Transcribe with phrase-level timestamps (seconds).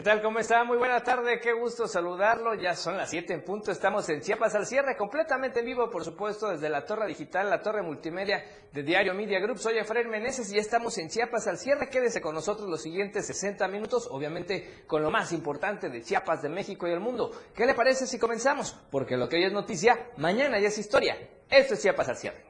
[0.00, 0.22] ¿Qué tal?
[0.22, 0.64] ¿Cómo está?
[0.64, 2.54] Muy buena tarde, qué gusto saludarlo.
[2.54, 6.06] Ya son las 7 en punto, estamos en Chiapas al cierre, completamente en vivo, por
[6.06, 8.42] supuesto, desde la torre digital, la torre multimedia
[8.72, 9.58] de Diario Media Group.
[9.58, 11.90] Soy Efraín Meneses y estamos en Chiapas al cierre.
[11.90, 16.48] Quédese con nosotros los siguientes 60 minutos, obviamente con lo más importante de Chiapas, de
[16.48, 17.32] México y del mundo.
[17.54, 18.72] ¿Qué le parece si comenzamos?
[18.90, 21.18] Porque lo que hoy es noticia, mañana ya es historia.
[21.50, 22.49] Esto es Chiapas al cierre.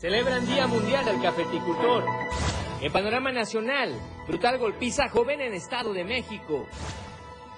[0.00, 2.04] Celebran Día Mundial del Cafeticultor.
[2.80, 3.92] En panorama nacional,
[4.26, 6.66] brutal golpiza joven en Estado de México.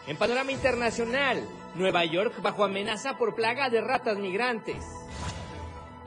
[0.09, 1.41] En panorama internacional,
[1.77, 4.85] Nueva York bajo amenaza por plaga de ratas migrantes.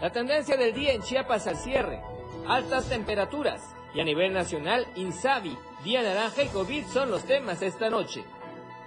[0.02, 2.02] La tendencia del día en Chiapas al cierre,
[2.46, 7.90] altas temperaturas y a nivel nacional, Insabi, Día Naranja y COVID son los temas esta
[7.90, 8.26] noche.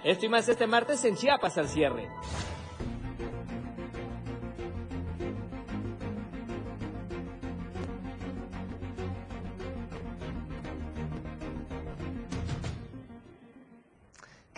[0.03, 2.09] Esto y más este martes en Chiapas al cierre.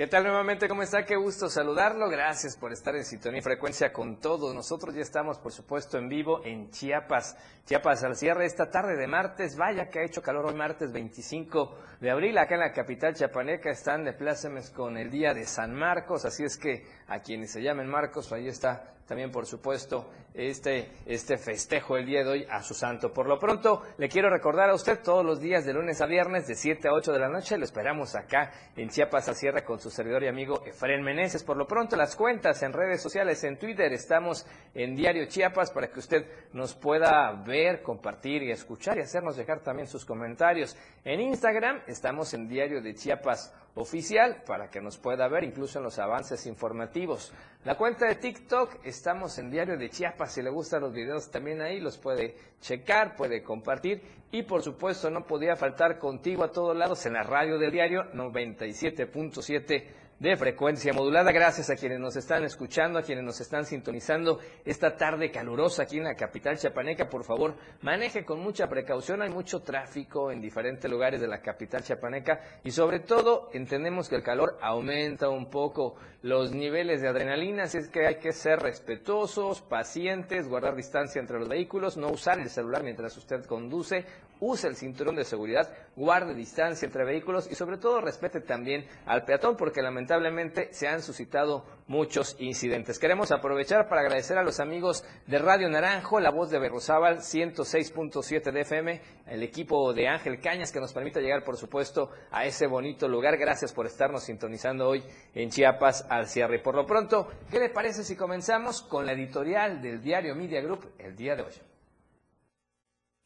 [0.02, 0.68] ¿Qué tal nuevamente?
[0.68, 1.06] ¿Cómo está?
[1.06, 2.10] Qué gusto saludarlo.
[2.10, 4.56] Gracias por estar en sintonía y frecuencia con todos.
[4.56, 7.38] Nosotros ya estamos, por supuesto, en vivo en Chiapas.
[7.68, 9.56] Chiapas al cierre esta tarde de martes.
[9.56, 12.36] Vaya que ha hecho calor hoy martes 25 de abril.
[12.40, 16.26] Acá en la capital chiapaneca están de plácemes con el día de San Marcos.
[16.26, 21.38] Así es que a quienes se llamen Marcos, ahí está también, por supuesto, este, este
[21.38, 23.12] festejo el día de hoy a su santo.
[23.12, 26.48] Por lo pronto, le quiero recordar a usted todos los días de lunes a viernes
[26.48, 27.58] de 7 a 8 de la noche.
[27.58, 31.44] Lo esperamos acá en Chiapas a Sierra con su servidor y amigo Efraín Meneses.
[31.44, 35.92] Por lo pronto, las cuentas en redes sociales, en Twitter, estamos en Diario Chiapas para
[35.92, 40.78] que usted nos pueda ver, compartir y escuchar y hacernos dejar también sus comentarios.
[41.04, 45.86] En Instagram estamos en Diario de Chiapas oficial para que nos pueda ver incluso en
[45.86, 47.34] los avances informativos.
[47.64, 51.62] La cuenta de TikTok, estamos en Diario de Chiapas, si le gustan los videos también
[51.62, 54.02] ahí los puede checar, puede compartir
[54.32, 58.04] y por supuesto no podía faltar contigo a todos lados en la radio del diario
[58.14, 59.84] 97.7
[60.22, 61.32] de frecuencia modulada.
[61.32, 65.98] Gracias a quienes nos están escuchando, a quienes nos están sintonizando esta tarde calurosa aquí
[65.98, 67.10] en la capital chapaneca.
[67.10, 69.24] Por favor, maneje con mucha precaución.
[69.24, 74.16] Hay mucho tráfico en diferentes lugares de la capital chapaneca y sobre todo entendemos que
[74.16, 78.60] el calor aumenta un poco los niveles de adrenalina, así es que hay que ser
[78.60, 84.06] respetuosos, pacientes, guardar distancia entre los vehículos, no usar el celular mientras usted conduce,
[84.42, 89.24] use el cinturón de seguridad, guarde distancia entre vehículos y sobre todo respete también al
[89.24, 92.98] peatón porque lamentablemente se han suscitado muchos incidentes.
[92.98, 98.52] Queremos aprovechar para agradecer a los amigos de Radio Naranjo, la voz de Berrozábal 106.7
[98.52, 102.66] de FM, el equipo de Ángel Cañas que nos permite llegar por supuesto a ese
[102.66, 103.38] bonito lugar.
[103.38, 105.04] Gracias por estarnos sintonizando hoy
[105.36, 106.60] en Chiapas al cierre.
[106.60, 110.94] Por lo pronto, ¿qué le parece si comenzamos con la editorial del diario Media Group
[110.98, 111.71] el día de hoy?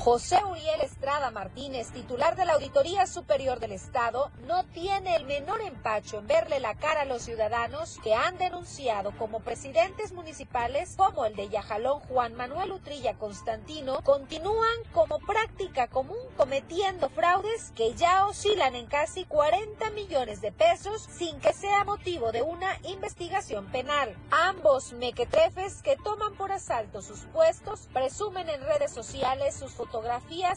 [0.00, 5.60] José Uriel Estrada Martínez, titular de la Auditoría Superior del Estado, no tiene el menor
[5.60, 11.26] empacho en verle la cara a los ciudadanos que han denunciado como presidentes municipales como
[11.26, 18.26] el de Yajalón Juan Manuel Utrilla Constantino continúan como práctica común cometiendo fraudes que ya
[18.26, 24.16] oscilan en casi 40 millones de pesos sin que sea motivo de una investigación penal.
[24.30, 29.72] Ambos mequetrefes que toman por asalto sus puestos presumen en redes sociales sus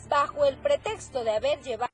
[0.10, 1.93] bajo el pretexto de haber llevado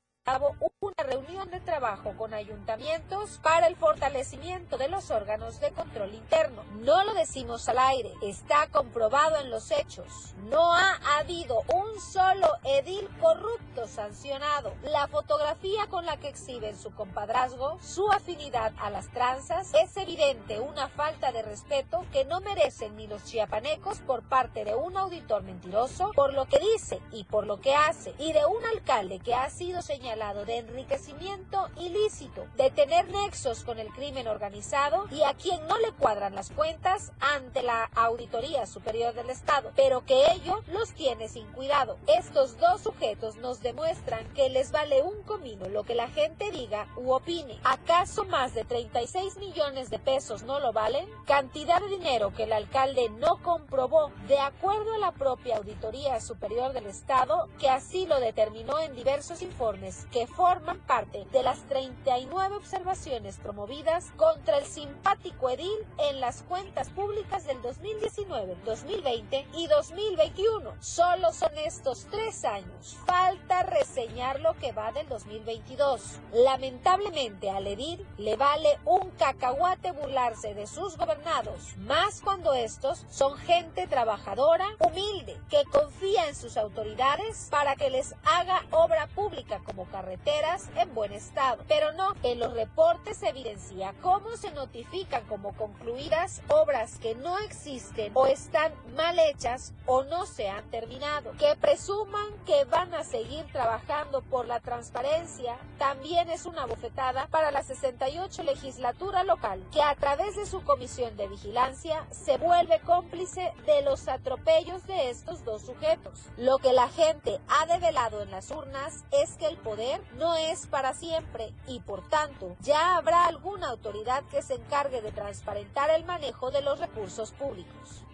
[0.80, 6.62] una reunión de trabajo con ayuntamientos para el fortalecimiento de los órganos de control interno.
[6.80, 10.34] No lo decimos al aire, está comprobado en los hechos.
[10.48, 14.72] No ha habido un solo edil corrupto sancionado.
[14.82, 20.60] La fotografía con la que exhiben su compadrazgo, su afinidad a las tranzas, es evidente
[20.60, 25.42] una falta de respeto que no merecen ni los chiapanecos por parte de un auditor
[25.42, 29.34] mentiroso por lo que dice y por lo que hace, y de un alcalde que
[29.34, 35.32] ha sido señalado de enriquecimiento ilícito, de tener nexos con el crimen organizado y a
[35.32, 40.62] quien no le cuadran las cuentas ante la Auditoría Superior del Estado, pero que ello
[40.68, 41.96] los tiene sin cuidado.
[42.06, 46.86] Estos dos sujetos nos demuestran que les vale un comino lo que la gente diga
[46.96, 47.58] u opine.
[47.64, 51.08] ¿Acaso más de 36 millones de pesos no lo valen?
[51.24, 56.74] Cantidad de dinero que el alcalde no comprobó de acuerdo a la propia Auditoría Superior
[56.74, 62.56] del Estado, que así lo determinó en diversos informes que forman parte de las 39
[62.56, 70.74] observaciones promovidas contra el simpático edil en las cuentas públicas del 2019, 2020 y 2021.
[70.80, 72.98] Solo son estos tres años.
[73.06, 76.18] Falta reseñar lo que va del 2022.
[76.32, 83.36] Lamentablemente al edil le vale un cacahuate burlarse de sus gobernados, más cuando estos son
[83.36, 89.84] gente trabajadora, humilde, que confía en sus autoridades para que les haga obra pública como
[89.90, 91.64] carreteras en buen estado.
[91.68, 97.38] Pero no, en los reportes se evidencia cómo se notifican como concluidas obras que no
[97.38, 101.32] existen o están mal hechas o no se han terminado.
[101.38, 107.50] Que presuman que van a seguir trabajando por la transparencia también es una bofetada para
[107.50, 113.52] la 68 legislatura local, que a través de su comisión de vigilancia se vuelve cómplice
[113.66, 116.20] de los atropellos de estos dos sujetos.
[116.36, 119.79] Lo que la gente ha develado en las urnas es que el poder
[120.18, 125.12] no es para siempre y por tanto ya habrá alguna autoridad que se encargue de
[125.12, 128.04] transparentar el manejo de los recursos públicos.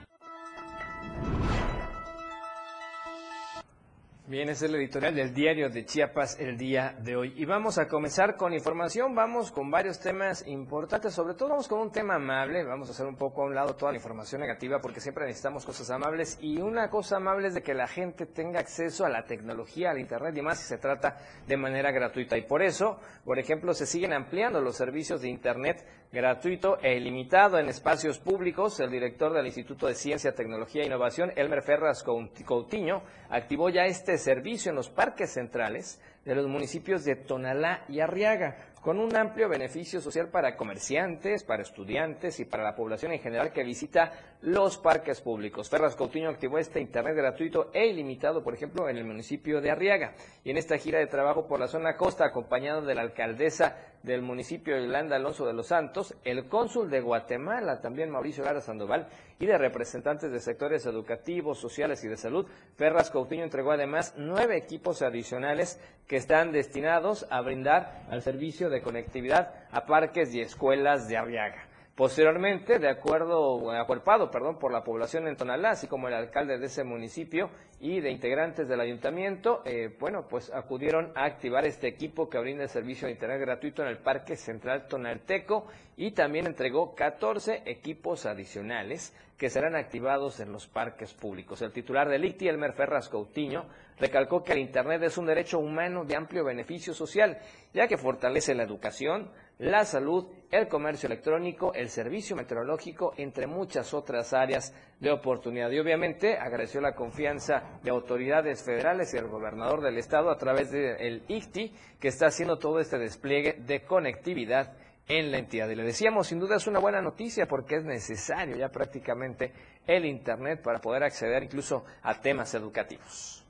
[4.28, 7.32] Bien, es el editorial del diario de Chiapas el día de hoy.
[7.36, 11.78] Y vamos a comenzar con información, vamos con varios temas importantes, sobre todo vamos con
[11.78, 14.80] un tema amable, vamos a hacer un poco a un lado toda la información negativa
[14.80, 18.58] porque siempre necesitamos cosas amables y una cosa amable es de que la gente tenga
[18.58, 22.36] acceso a la tecnología, al Internet y más si se trata de manera gratuita.
[22.36, 27.58] Y por eso, por ejemplo, se siguen ampliando los servicios de Internet gratuito e ilimitado
[27.58, 28.80] en espacios públicos.
[28.80, 34.18] El director del Instituto de Ciencia, Tecnología e Innovación, Elmer Ferras Coutinho, activó ya este
[34.18, 38.56] servicio en los parques centrales de los municipios de Tonalá y Arriaga
[38.86, 43.52] con un amplio beneficio social para comerciantes, para estudiantes y para la población en general
[43.52, 44.12] que visita
[44.42, 45.68] los parques públicos.
[45.68, 50.14] Ferraz Coutinho activó este internet gratuito e ilimitado, por ejemplo, en el municipio de Arriaga.
[50.44, 54.22] Y en esta gira de trabajo por la zona costa, acompañado de la alcaldesa del
[54.22, 59.08] municipio Yolanda Alonso de los Santos, el cónsul de Guatemala, también Mauricio Lara Sandoval,
[59.40, 62.46] y de representantes de sectores educativos, sociales y de salud,
[62.76, 68.82] Ferraz Coutinho entregó además nueve equipos adicionales que están destinados a brindar al servicio de
[68.82, 71.65] conectividad a parques y escuelas de Arriaga.
[71.96, 76.66] Posteriormente, de acuerdo, acuerpado, perdón, por la población en Tonalá, así como el alcalde de
[76.66, 77.48] ese municipio
[77.80, 82.64] y de integrantes del ayuntamiento, eh, bueno, pues acudieron a activar este equipo que brinda
[82.64, 88.26] el servicio de internet gratuito en el Parque Central Tonalteco y también entregó 14 equipos
[88.26, 91.62] adicionales que serán activados en los parques públicos.
[91.62, 93.66] El titular del ICTI, Elmer Ferras Coutinho,
[93.98, 97.38] recalcó que el Internet es un derecho humano de amplio beneficio social,
[97.72, 103.94] ya que fortalece la educación, la salud, el comercio electrónico, el servicio meteorológico, entre muchas
[103.94, 105.70] otras áreas de oportunidad.
[105.70, 110.70] Y obviamente agradeció la confianza de autoridades federales y el gobernador del estado a través
[110.70, 114.76] del ICTI, que está haciendo todo este despliegue de conectividad
[115.08, 115.68] en la entidad.
[115.68, 119.52] Y le decíamos, sin duda es una buena noticia porque es necesario ya prácticamente
[119.86, 123.45] el Internet para poder acceder incluso a temas educativos.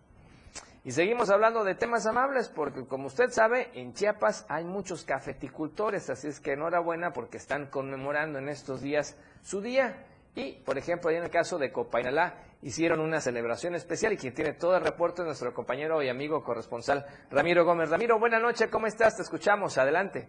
[0.87, 6.09] Y seguimos hablando de temas amables porque, como usted sabe, en Chiapas hay muchos cafeticultores,
[6.11, 10.07] así es que enhorabuena porque están conmemorando en estos días su día.
[10.37, 14.53] Y, por ejemplo, en el caso de Copainalá, hicieron una celebración especial y quien tiene
[14.53, 17.91] todo el reporte es nuestro compañero y amigo corresponsal Ramiro Gómez.
[17.91, 19.17] Ramiro, buena noche, ¿cómo estás?
[19.17, 20.29] Te escuchamos, adelante.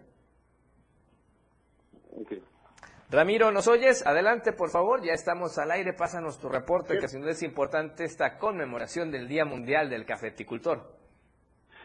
[3.09, 4.06] Ramiro, ¿nos oyes?
[4.06, 8.04] Adelante, por favor, ya estamos al aire, pásanos tu reporte, que sin duda es importante
[8.04, 10.81] esta conmemoración del Día Mundial del Cafeticultor.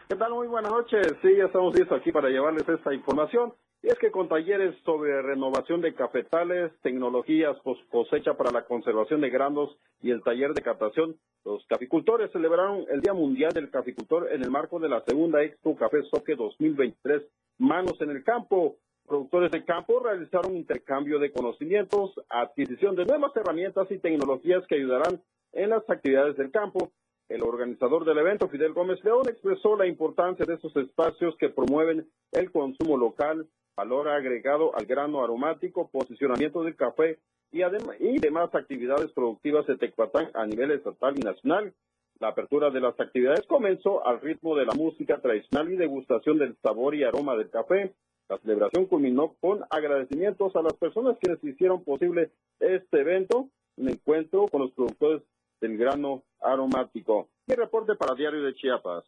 [0.09, 0.33] ¿Qué tal?
[0.33, 1.07] Muy buenas noches.
[1.21, 3.53] Sí, ya estamos listos aquí para llevarles esta información.
[3.81, 7.55] Y es que con talleres sobre renovación de cafetales, tecnologías
[7.89, 11.15] cosecha para la conservación de granos y el taller de captación,
[11.45, 15.77] los caficultores celebraron el Día Mundial del Caficultor en el marco de la segunda Expo
[15.77, 17.23] Café Soque 2023,
[17.59, 18.75] Manos en el Campo
[19.07, 25.21] productores de campo realizaron intercambio de conocimientos, adquisición de nuevas herramientas y tecnologías que ayudarán
[25.51, 26.91] en las actividades del campo.
[27.29, 32.07] El organizador del evento, Fidel Gómez León, expresó la importancia de estos espacios que promueven
[32.31, 37.19] el consumo local, valor agregado al grano aromático, posicionamiento del café
[37.51, 41.73] y, y demás actividades productivas de Tecpatán a nivel estatal y nacional.
[42.19, 46.55] La apertura de las actividades comenzó al ritmo de la música tradicional y degustación del
[46.61, 47.93] sabor y aroma del café,
[48.29, 54.47] la celebración culminó con agradecimientos a las personas quienes hicieron posible este evento, un encuentro
[54.47, 55.21] con los productores
[55.61, 57.29] del grano aromático.
[57.47, 59.03] Mi reporte para Diario de Chiapas.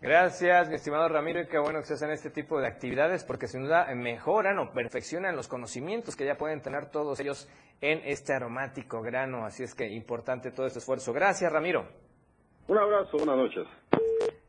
[0.00, 3.46] Gracias, mi estimado Ramiro, y qué bueno que se hacen este tipo de actividades porque
[3.46, 7.48] sin duda mejoran o perfeccionan los conocimientos que ya pueden tener todos ellos
[7.80, 9.44] en este aromático grano.
[9.44, 11.12] Así es que importante todo este esfuerzo.
[11.12, 11.86] Gracias, Ramiro.
[12.66, 13.66] Un abrazo, buenas noches.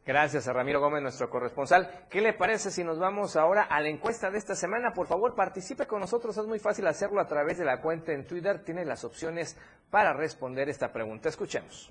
[0.06, 2.08] Gracias a Ramiro Gómez, nuestro corresponsal.
[2.10, 4.92] ¿Qué le parece si nos vamos ahora a la encuesta de esta semana?
[4.92, 6.36] Por favor, participe con nosotros.
[6.36, 8.66] Es muy fácil hacerlo a través de la cuenta en Twitter.
[8.66, 9.56] Tiene las opciones
[9.90, 11.30] para responder esta pregunta.
[11.30, 11.90] Escuchemos.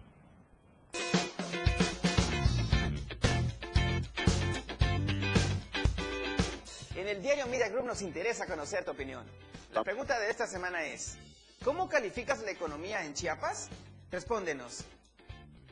[6.94, 9.24] En el diario Media Group nos interesa conocer tu opinión.
[9.72, 11.16] La pregunta de esta semana es,
[11.64, 13.70] ¿cómo calificas la economía en Chiapas?
[14.10, 14.84] Respóndenos.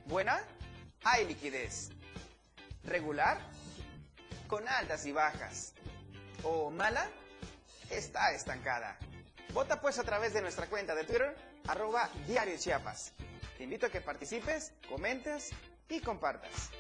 [0.07, 0.41] ¿Buena?
[1.05, 1.91] Hay liquidez
[2.85, 3.41] regular,
[4.47, 5.75] con altas y bajas,
[6.43, 7.09] o mala,
[7.91, 8.99] está estancada.
[9.53, 13.13] Vota pues a través de nuestra cuenta de Twitter, arroba Diario Chiapas.
[13.57, 15.51] Te invito a que participes, comentes
[15.89, 16.71] y compartas.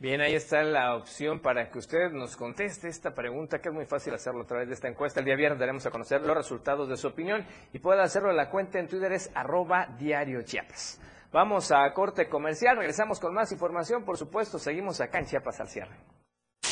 [0.00, 3.84] Bien, ahí está la opción para que usted nos conteste esta pregunta, que es muy
[3.84, 5.20] fácil hacerlo a través de esta encuesta.
[5.20, 8.38] El día viernes daremos a conocer los resultados de su opinión y puede hacerlo en
[8.38, 10.98] la cuenta en Twitter es arroba diario Chiapas.
[11.32, 15.68] Vamos a corte comercial, regresamos con más información, por supuesto, seguimos acá en Chiapas al
[15.68, 15.94] cierre.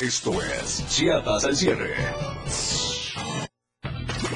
[0.01, 1.93] Esto es Chiapas al cierre.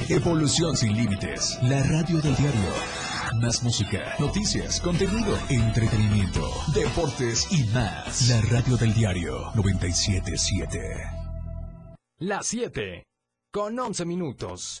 [0.08, 3.03] Evolución sin límites, la radio del diario.
[3.40, 6.40] Más música, noticias, contenido, entretenimiento,
[6.72, 8.28] deportes y más.
[8.28, 10.78] La radio del diario 977.
[12.18, 13.02] Las 7.
[13.52, 14.80] Con 11 minutos.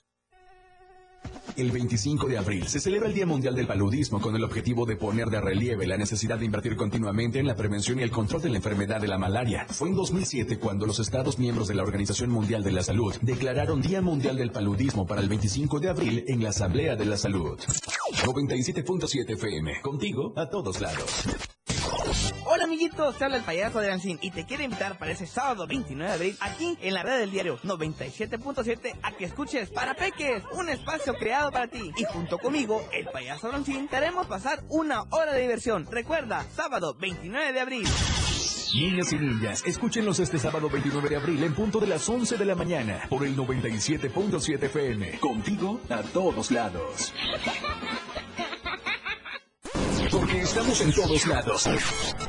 [1.56, 4.96] El 25 de abril se celebra el Día Mundial del Paludismo con el objetivo de
[4.96, 8.48] poner de relieve la necesidad de invertir continuamente en la prevención y el control de
[8.50, 9.66] la enfermedad de la malaria.
[9.68, 13.82] Fue en 2007 cuando los Estados miembros de la Organización Mundial de la Salud declararon
[13.82, 17.56] Día Mundial del Paludismo para el 25 de abril en la Asamblea de la Salud.
[18.24, 21.53] 97.7 FM, contigo a todos lados.
[22.74, 26.08] Amiguitos, te habla el payaso de Ancín y te quiero invitar para ese sábado 29
[26.08, 30.68] de abril aquí en la red del diario 97.7 a que escuches Para Peques, un
[30.68, 31.92] espacio creado para ti.
[31.96, 35.86] Y junto conmigo, el payaso Ancín, te haremos pasar una hora de diversión.
[35.88, 37.88] Recuerda, sábado 29 de abril.
[38.74, 42.44] Niños y niñas, escúchenos este sábado 29 de abril en punto de las 11 de
[42.44, 45.20] la mañana por el 97.7 FM.
[45.20, 47.14] Contigo a todos lados.
[50.10, 51.68] Porque estamos en todos lados.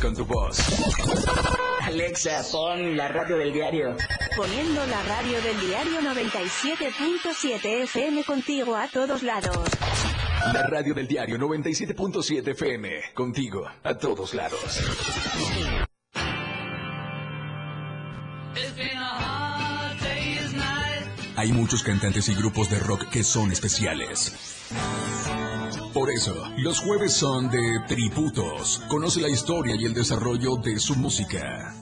[0.00, 0.58] con tu voz.
[1.82, 3.96] Alexa, pon la radio del diario.
[4.36, 9.56] Poniendo la radio del diario 97.7 FM contigo a todos lados.
[10.52, 13.14] La radio del diario 97.7 FM.
[13.14, 14.80] Contigo a todos lados.
[21.36, 24.66] Hay muchos cantantes y grupos de rock que son especiales.
[26.00, 28.80] Por eso, los jueves son de tributos.
[28.88, 31.74] Conoce la historia y el desarrollo de su música.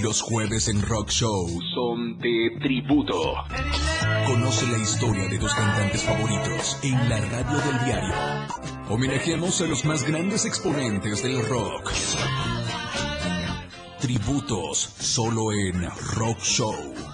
[0.00, 3.34] Los jueves en Rock Show son de tributo.
[4.26, 8.14] Conoce la historia de tus cantantes favoritos en la radio del diario.
[8.88, 11.92] Homenajeamos a los más grandes exponentes del rock.
[14.00, 17.13] Tributos solo en Rock Show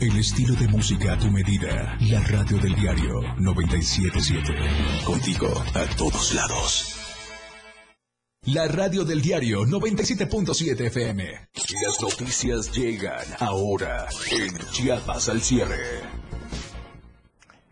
[0.00, 1.98] El estilo de música a tu medida.
[2.08, 4.54] La radio del diario 977.
[5.04, 6.94] Contigo a todos lados.
[8.46, 11.24] La radio del diario 97.7 FM.
[11.82, 15.82] Las noticias llegan ahora en Chiapas al cierre.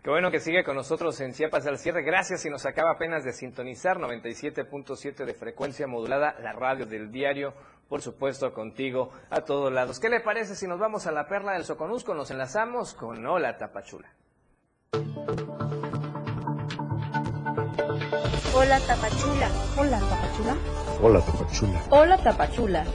[0.03, 2.03] Qué bueno que sigue con nosotros en Chiapas al cierre.
[2.03, 7.53] Gracias si nos acaba apenas de sintonizar 97.7 de frecuencia modulada, la radio del diario
[7.89, 9.99] por supuesto contigo a todos lados.
[9.99, 12.13] ¿Qué le parece si nos vamos a la perla del Soconusco?
[12.13, 14.09] Nos enlazamos con Hola Tapachula.
[18.53, 19.49] Hola Tapachula.
[19.77, 20.57] Hola Tapachula.
[21.01, 21.83] Hola Tapachula.
[21.89, 22.85] Hola Tapachula.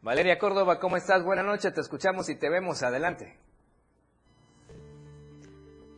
[0.00, 1.22] Valeria Córdoba, ¿cómo estás?
[1.22, 2.82] Buenas noches, te escuchamos y te vemos.
[2.82, 3.36] Adelante.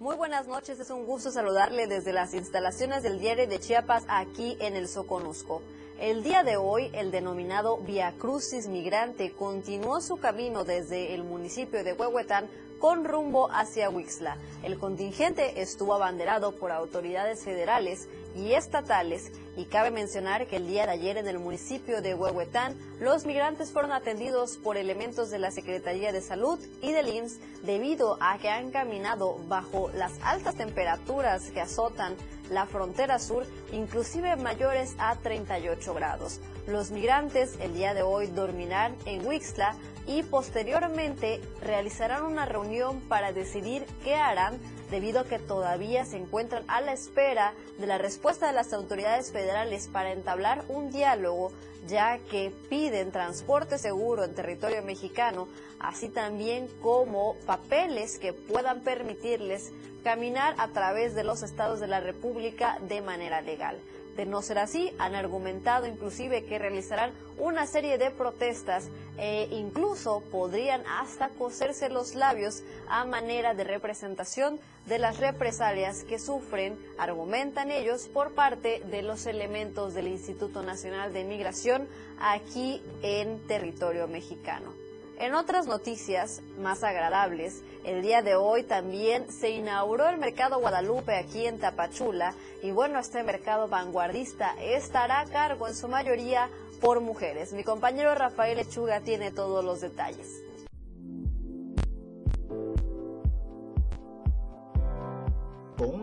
[0.00, 4.56] Muy buenas noches, es un gusto saludarle desde las instalaciones del diario de Chiapas aquí
[4.58, 5.60] en el Soconusco.
[6.00, 11.84] El día de hoy, el denominado Via Crucis Migrante continuó su camino desde el municipio
[11.84, 12.48] de Huehuetán
[12.80, 14.38] con rumbo hacia Huixla.
[14.64, 20.86] El contingente estuvo abanderado por autoridades federales y estatales y cabe mencionar que el día
[20.86, 25.50] de ayer en el municipio de Huehuetán los migrantes fueron atendidos por elementos de la
[25.50, 31.50] Secretaría de Salud y del IMSS debido a que han caminado bajo las altas temperaturas
[31.50, 32.16] que azotan
[32.50, 36.40] la frontera sur, inclusive mayores a 38 grados.
[36.66, 39.76] Los migrantes el día de hoy dormirán en Huixla
[40.06, 44.58] y posteriormente realizarán una reunión para decidir qué harán
[44.90, 49.32] debido a que todavía se encuentran a la espera de la respuesta de las autoridades
[49.32, 51.52] federales para entablar un diálogo,
[51.86, 59.72] ya que piden transporte seguro en territorio mexicano, así también como papeles que puedan permitirles
[60.02, 63.78] caminar a través de los estados de la República de manera legal.
[64.16, 70.22] De no ser así, han argumentado inclusive que realizarán una serie de protestas e incluso
[70.30, 77.70] podrían hasta coserse los labios a manera de representación de las represalias que sufren, argumentan
[77.70, 81.88] ellos, por parte de los elementos del Instituto Nacional de Migración
[82.18, 84.89] aquí en territorio mexicano.
[85.20, 91.14] En otras noticias más agradables, el día de hoy también se inauguró el Mercado Guadalupe
[91.14, 96.48] aquí en Tapachula y bueno, este mercado vanguardista estará a cargo en su mayoría
[96.80, 97.52] por mujeres.
[97.52, 100.42] Mi compañero Rafael Lechuga tiene todos los detalles.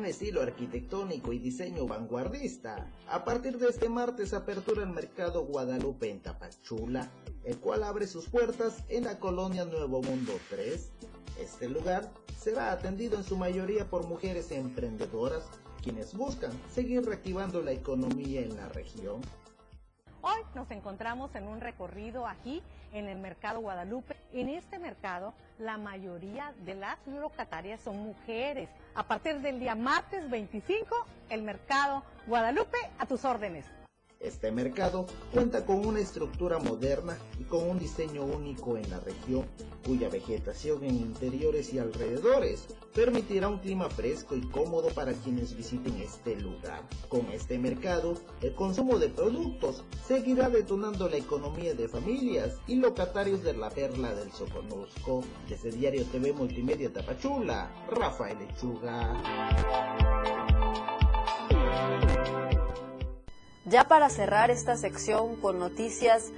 [0.08, 2.90] Estilo arquitectónico y diseño vanguardista.
[3.08, 7.12] A partir de este martes apertura el mercado Guadalupe en Tapachula,
[7.44, 10.92] el cual abre sus puertas en la colonia Nuevo Mundo 3.
[11.40, 15.44] Este lugar será atendido en su mayoría por mujeres emprendedoras,
[15.84, 19.22] quienes buscan seguir reactivando la economía en la región.
[20.30, 24.18] Hoy nos encontramos en un recorrido aquí en el Mercado Guadalupe.
[24.34, 28.68] En este mercado, la mayoría de las locatarias son mujeres.
[28.94, 33.66] A partir del día martes 25, el Mercado Guadalupe a tus órdenes.
[34.20, 39.46] Este mercado cuenta con una estructura moderna y con un diseño único en la región,
[39.86, 46.02] cuya vegetación en interiores y alrededores permitirá un clima fresco y cómodo para quienes visiten
[46.02, 46.82] este lugar.
[47.10, 53.44] Con este mercado, el consumo de productos seguirá detonando la economía de familias y locatarios
[53.44, 55.24] de la perla del Soconusco.
[55.48, 59.14] Desde Diario TV Multimedia Tapachula, Rafael Lechuga.
[63.70, 66.32] Ya para cerrar esta sección con noticias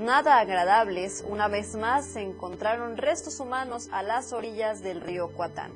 [0.00, 5.70] nada agradables, una vez más se encontraron restos humanos a las orillas del río Cuatán.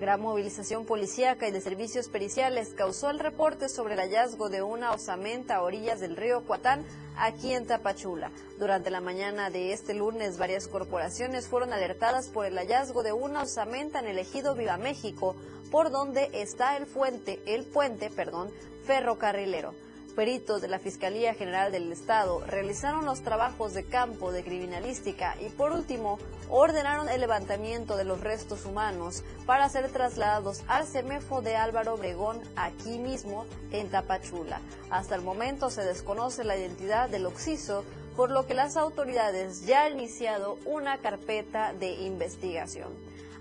[0.00, 4.90] Gran movilización policíaca y de servicios periciales causó el reporte sobre el hallazgo de una
[4.90, 6.84] osamenta a orillas del río Cuatán,
[7.16, 8.32] aquí en Tapachula.
[8.58, 13.42] Durante la mañana de este lunes, varias corporaciones fueron alertadas por el hallazgo de una
[13.42, 15.36] osamenta en el ejido Viva México,
[15.70, 18.50] por donde está el puente, el puente, perdón,
[18.86, 19.72] ferrocarrilero
[20.18, 25.48] peritos de la Fiscalía General del Estado realizaron los trabajos de campo de criminalística y
[25.48, 31.54] por último ordenaron el levantamiento de los restos humanos para ser trasladados al CEMEFO de
[31.54, 34.60] Álvaro Obregón aquí mismo en Tapachula.
[34.90, 37.84] Hasta el momento se desconoce la identidad del occiso
[38.16, 42.88] por lo que las autoridades ya han iniciado una carpeta de investigación.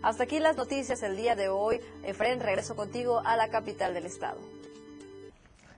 [0.04, 1.82] Hasta aquí las noticias el día de hoy.
[2.04, 4.57] Efren, regreso contigo a la capital del estado.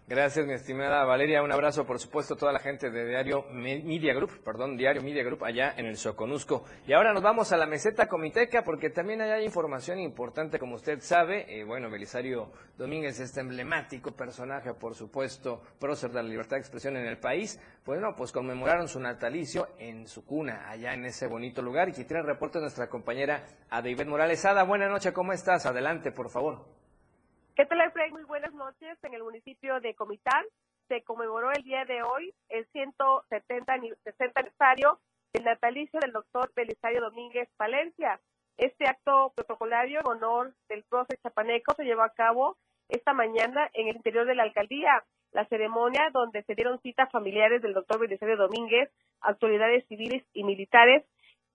[0.10, 1.44] Gracias, mi estimada Valeria.
[1.44, 5.24] Un abrazo, por supuesto, a toda la gente de Diario Media Group, perdón, Diario Media
[5.24, 6.64] Group, allá en el Soconusco.
[6.88, 11.00] Y ahora nos vamos a la meseta comiteca, porque también hay información importante, como usted
[11.02, 11.46] sabe.
[11.48, 16.98] Eh, bueno, Belisario Domínguez, este emblemático personaje, por supuesto, prócer de la libertad de expresión
[16.98, 17.62] en el país.
[17.86, 21.88] Bueno, pues conmemoraron su natalicio en su cuna, allá en ese bonito lugar.
[21.88, 24.44] Y que tiene el reporte nuestra compañera Adaibet Morales.
[24.44, 25.68] Ada, buena noche, ¿cómo estás?
[25.68, 26.79] Adelante, por favor.
[27.60, 27.92] ¿Qué tal?
[28.12, 28.98] Muy buenas noches.
[29.04, 30.46] En el municipio de Comitán
[30.88, 33.74] se conmemoró el día de hoy el 170
[34.06, 35.02] 60 aniversario
[35.34, 38.22] del natalicio del doctor Belisario Domínguez Palencia.
[38.56, 42.56] Este acto protocolario en honor del prócer chapaneco se llevó a cabo
[42.88, 45.04] esta mañana en el interior de la alcaldía.
[45.34, 51.04] La ceremonia donde se dieron citas familiares del doctor Belisario Domínguez, autoridades civiles y militares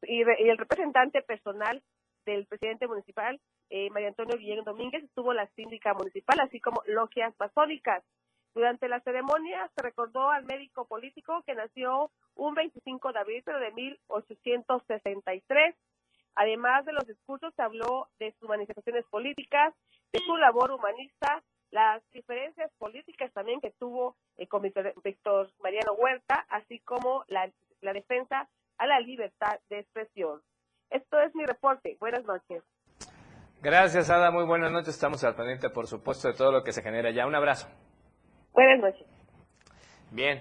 [0.03, 1.83] y el representante personal
[2.25, 7.35] del presidente municipal, eh, María Antonio Guillén Domínguez, estuvo la síndica municipal, así como logias
[7.39, 8.05] masónicas.
[8.55, 13.59] Durante la ceremonia se recordó al médico político que nació un 25 de abril pero
[13.59, 15.75] de 1863.
[16.37, 19.75] Además de los discursos, se habló de sus manifestaciones políticas,
[20.13, 26.47] de su labor humanista, las diferencias políticas también que tuvo eh, con Víctor Mariano Huerta,
[26.49, 30.41] así como la, la defensa a la libertad de expresión.
[30.95, 31.97] Esto es mi reporte.
[31.99, 32.63] Buenas noches.
[33.61, 34.31] Gracias, Ada.
[34.31, 34.91] Muy buenas noches.
[34.91, 37.27] Estamos al pendiente, por supuesto, de todo lo que se genera ya.
[37.27, 37.67] Un abrazo.
[38.53, 39.05] Buenas noches.
[40.13, 40.41] Bien.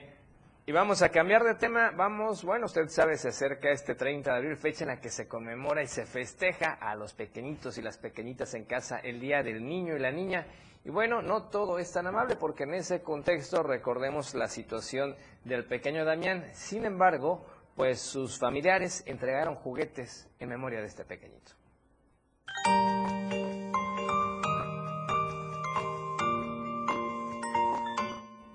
[0.67, 1.89] Y vamos a cambiar de tema.
[1.95, 5.27] Vamos, bueno, usted sabe, se acerca este 30 de abril, fecha en la que se
[5.27, 9.65] conmemora y se festeja a los pequeñitos y las pequeñitas en casa el Día del
[9.65, 10.45] Niño y la Niña.
[10.85, 15.65] Y bueno, no todo es tan amable porque en ese contexto recordemos la situación del
[15.65, 16.45] pequeño Damián.
[16.53, 17.43] Sin embargo,
[17.75, 21.53] pues sus familiares entregaron juguetes en memoria de este pequeñito.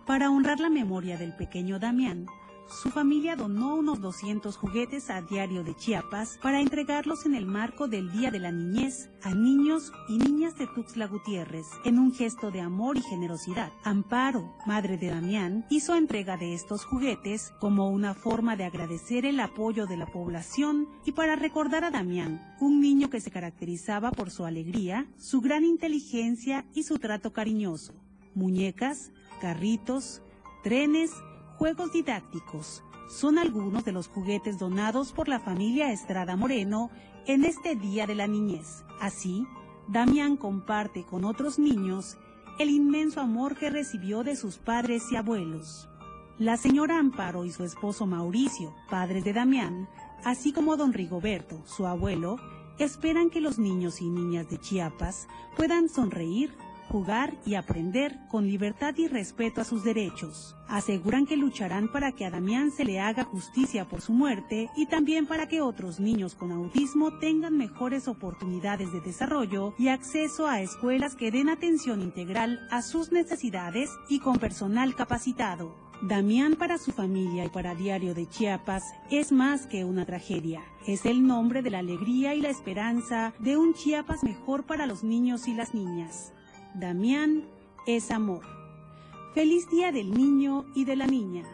[0.07, 2.27] Para honrar la memoria del pequeño Damián,
[2.69, 7.89] su familia donó unos 200 juguetes a Diario de Chiapas para entregarlos en el marco
[7.89, 12.51] del Día de la Niñez a niños y niñas de Tuxtla Gutiérrez en un gesto
[12.51, 13.73] de amor y generosidad.
[13.85, 19.41] Amparo, madre de Damián, hizo entrega de estos juguetes como una forma de agradecer el
[19.41, 24.31] apoyo de la población y para recordar a Damián, un niño que se caracterizaba por
[24.31, 27.95] su alegría, su gran inteligencia y su trato cariñoso.
[28.35, 30.23] Muñecas, carritos,
[30.63, 31.13] trenes,
[31.59, 36.89] juegos didácticos son algunos de los juguetes donados por la familia Estrada Moreno
[37.27, 38.85] en este Día de la Niñez.
[39.01, 39.45] Así,
[39.89, 42.17] Damián comparte con otros niños
[42.61, 45.89] el inmenso amor que recibió de sus padres y abuelos.
[46.39, 49.89] La señora Amparo y su esposo Mauricio, padres de Damián,
[50.25, 52.37] así como don Rigoberto, su abuelo,
[52.79, 56.55] esperan que los niños y niñas de Chiapas puedan sonreír
[56.89, 60.57] jugar y aprender con libertad y respeto a sus derechos.
[60.69, 64.87] Aseguran que lucharán para que a Damián se le haga justicia por su muerte y
[64.87, 70.61] también para que otros niños con autismo tengan mejores oportunidades de desarrollo y acceso a
[70.61, 75.89] escuelas que den atención integral a sus necesidades y con personal capacitado.
[76.01, 80.63] Damián para su familia y para Diario de Chiapas es más que una tragedia.
[80.87, 85.03] Es el nombre de la alegría y la esperanza de un Chiapas mejor para los
[85.03, 86.33] niños y las niñas.
[86.75, 87.49] Damián
[87.87, 88.45] es amor.
[89.35, 91.45] Feliz Día del Niño y de la Niña.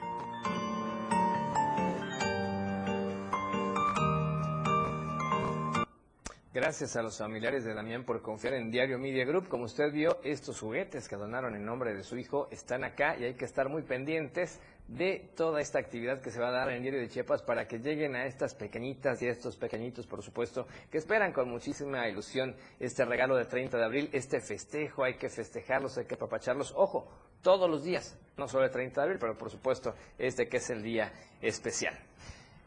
[6.52, 9.48] Gracias a los familiares de Damián por confiar en Diario Media Group.
[9.48, 13.24] Como usted vio, estos juguetes que donaron en nombre de su hijo están acá y
[13.24, 16.76] hay que estar muy pendientes de toda esta actividad que se va a dar en
[16.76, 20.22] el Diario de Chiapas para que lleguen a estas pequeñitas y a estos pequeñitos, por
[20.22, 25.14] supuesto, que esperan con muchísima ilusión este regalo de 30 de abril, este festejo, hay
[25.14, 26.72] que festejarlos, hay que apapacharlos.
[26.76, 27.08] Ojo,
[27.42, 30.68] todos los días, no solo el 30 de abril, pero por supuesto este que es
[30.70, 31.98] el día especial.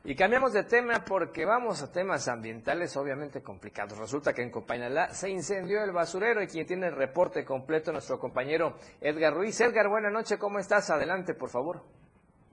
[0.04, 3.98] Y cambiamos de tema porque vamos a temas ambientales obviamente complicados.
[3.98, 8.18] Resulta que en Copainalá se incendió el basurero y quien tiene el reporte completo, nuestro
[8.18, 9.60] compañero Edgar Ruiz.
[9.60, 10.90] Edgar, buena noche, ¿cómo estás?
[10.90, 11.84] Adelante, por favor.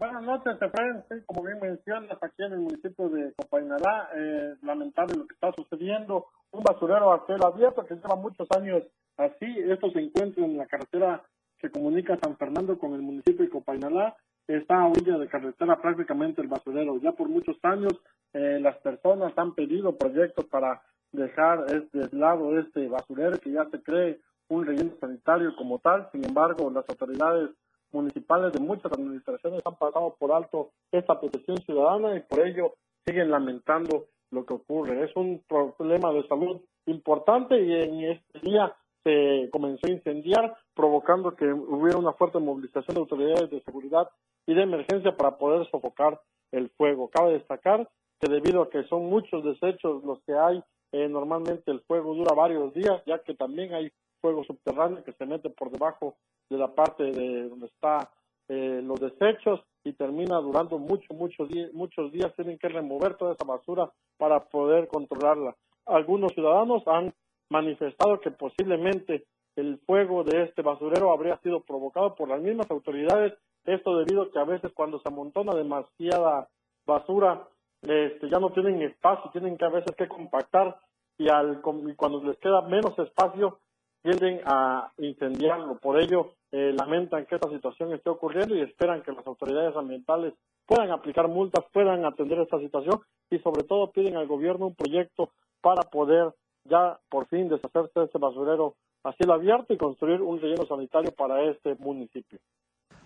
[0.04, 1.02] Buenas noches, Efraín.
[1.08, 5.50] Sí, como bien mencionas, aquí en el municipio de Copainalá, eh, lamentable lo que está
[5.52, 6.26] sucediendo.
[6.50, 8.82] Un basurero a cielo abierto que lleva muchos años
[9.16, 9.46] así.
[9.60, 11.22] Esto se encuentra en la carretera
[11.58, 14.14] que comunica San Fernando con el municipio de Copainalá
[14.46, 16.98] está a orilla de carretera prácticamente el basurero.
[16.98, 17.94] Ya por muchos años
[18.34, 23.82] eh, las personas han pedido proyectos para dejar este lado este basurero que ya se
[23.82, 26.10] cree un relleno sanitario como tal.
[26.12, 27.48] Sin embargo, las autoridades
[27.94, 32.74] municipales de muchas administraciones han pasado por alto esta protección ciudadana y por ello
[33.06, 35.04] siguen lamentando lo que ocurre.
[35.04, 41.36] Es un problema de salud importante y en este día se comenzó a incendiar, provocando
[41.36, 44.08] que hubiera una fuerte movilización de autoridades de seguridad
[44.46, 46.20] y de emergencia para poder sofocar
[46.52, 47.10] el fuego.
[47.10, 47.88] Cabe destacar
[48.20, 52.34] que debido a que son muchos desechos los que hay, eh, normalmente el fuego dura
[52.34, 53.90] varios días, ya que también hay
[54.24, 56.16] fuego subterráneo que se mete por debajo
[56.48, 58.10] de la parte de donde está
[58.48, 63.44] eh, los desechos y termina durando muchos días, muchos días tienen que remover toda esa
[63.44, 65.54] basura para poder controlarla.
[65.84, 67.12] Algunos ciudadanos han
[67.50, 73.34] manifestado que posiblemente el fuego de este basurero habría sido provocado por las mismas autoridades
[73.66, 76.48] esto debido a que a veces cuando se amontona demasiada
[76.86, 77.46] basura,
[77.82, 80.78] este, ya no tienen espacio, tienen que a veces que compactar
[81.18, 83.58] y, al, cuando les queda menos espacio
[84.04, 85.78] tienden a incendiarlo.
[85.78, 90.34] Por ello, eh, lamentan que esta situación esté ocurriendo y esperan que las autoridades ambientales
[90.66, 95.30] puedan aplicar multas, puedan atender esta situación y sobre todo piden al gobierno un proyecto
[95.62, 100.38] para poder ya por fin deshacerse de este basurero a cielo abierto y construir un
[100.38, 102.38] relleno sanitario para este municipio.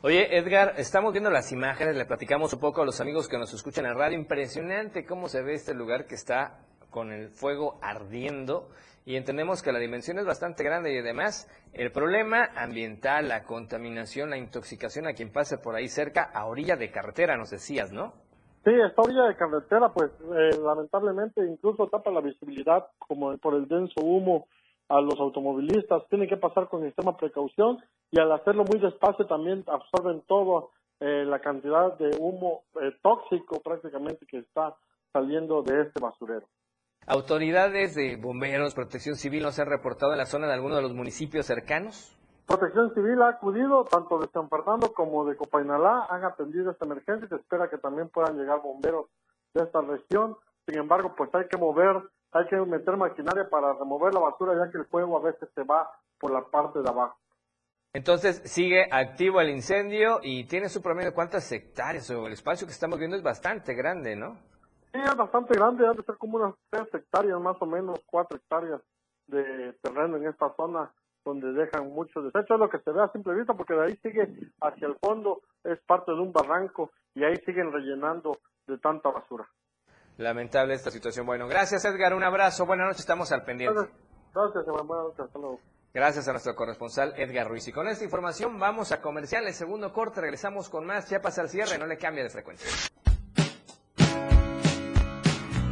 [0.03, 3.53] Oye, Edgar, estamos viendo las imágenes, le platicamos un poco a los amigos que nos
[3.55, 4.19] escuchan en radio.
[4.19, 8.69] Impresionante cómo se ve este lugar que está con el fuego ardiendo
[9.09, 14.29] y entendemos que la dimensión es bastante grande y además el problema ambiental, la contaminación,
[14.29, 18.13] la intoxicación a quien pase por ahí cerca a orilla de carretera, nos decías, ¿no?
[18.65, 23.67] Sí, esta orilla de carretera, pues eh, lamentablemente incluso tapa la visibilidad como por el
[23.67, 24.47] denso humo
[24.91, 26.07] a los automovilistas.
[26.11, 27.79] Tienen que pasar con extrema precaución
[28.11, 33.61] y al hacerlo muy despacio también absorben todo eh, la cantidad de humo eh, tóxico
[33.61, 34.77] prácticamente que está
[35.15, 36.47] saliendo de este basurero.
[37.09, 40.83] ¿Autoridades de bomberos, protección civil no se han reportado en la zona de alguno de
[40.83, 42.15] los municipios cercanos?
[42.47, 47.27] Protección Civil ha acudido, tanto de San Fernando como de Copainalá, han atendido esta emergencia
[47.27, 49.07] y se espera que también puedan llegar bomberos
[49.53, 50.35] de esta región.
[50.67, 51.97] Sin embargo, pues hay que mover,
[52.33, 55.63] hay que meter maquinaria para remover la basura, ya que el fuego a veces se
[55.63, 57.19] va por la parte de abajo.
[57.93, 62.67] Entonces sigue activo el incendio y tiene su promedio de cuántas hectáreas o el espacio
[62.67, 64.39] que estamos viendo es bastante grande, ¿no?
[64.99, 68.37] Sí, es bastante grande, ha de ser como unas tres hectáreas, más o menos cuatro
[68.37, 68.81] hectáreas
[69.29, 70.93] de terreno en esta zona
[71.25, 73.97] donde dejan mucho desecho, es lo que se ve a simple vista, porque de ahí
[74.03, 74.29] sigue
[74.61, 79.47] hacia el fondo, es parte de un barranco y ahí siguen rellenando de tanta basura.
[80.17, 81.27] Lamentable esta situación.
[81.27, 83.89] Bueno, gracias Edgar, un abrazo, buenas noches, estamos al pendiente.
[84.35, 85.61] Gracias, gracias hasta luego.
[85.95, 87.69] Gracias a nuestro corresponsal Edgar Ruiz.
[87.69, 91.49] Y con esta información vamos a comercial, el segundo corte, regresamos con más Chiapas al
[91.49, 92.69] cierre, no le cambie de frecuencia.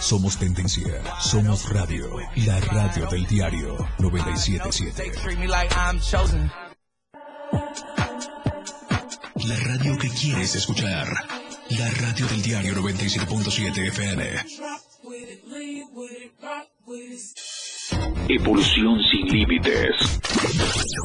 [0.00, 5.12] Somos tendencia, somos radio, la radio del diario 977.
[9.46, 11.06] La radio que quieres escuchar,
[11.68, 14.24] la radio del diario 97.7 FM.
[18.28, 20.20] Evolución sin límites.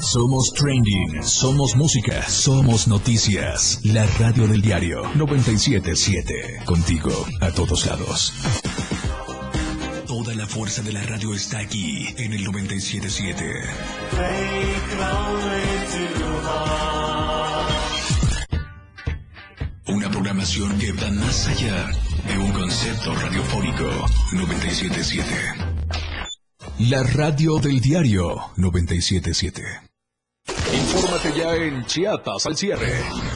[0.02, 3.82] Somos trending, somos música, somos noticias.
[3.84, 6.62] La radio del diario 977.
[6.66, 8.34] Contigo a todos lados.
[10.46, 13.52] La fuerza de la radio está aquí en el 977.
[19.88, 21.88] Una programación que va más allá
[22.28, 23.90] de un concepto radiofónico
[24.34, 25.26] 977.
[26.92, 29.64] La radio del diario 977.
[30.76, 33.35] Infórmate ya en Chiapas al cierre.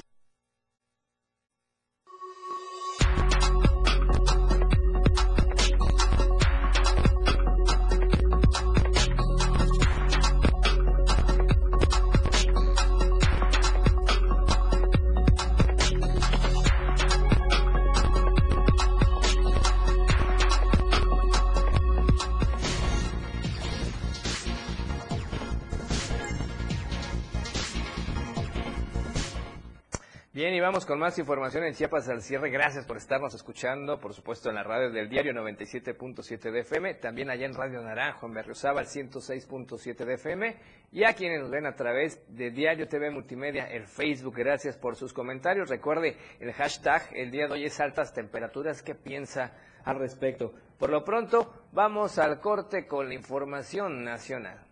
[30.70, 32.52] Vamos con más información en Chiapas al cierre.
[32.52, 37.32] Gracias por estarnos escuchando, por supuesto, en la radio del diario 97.7 de FM, también
[37.32, 40.58] allá en Radio Naranjo, en Berriosaba, 106.7 de FM,
[40.92, 44.36] y a quienes nos ven a través de Diario TV Multimedia, el Facebook.
[44.38, 45.70] Gracias por sus comentarios.
[45.70, 48.84] Recuerde el hashtag, el día de hoy es altas temperaturas.
[48.84, 50.54] ¿Qué piensa al respecto?
[50.78, 54.69] Por lo pronto, vamos al corte con la información nacional.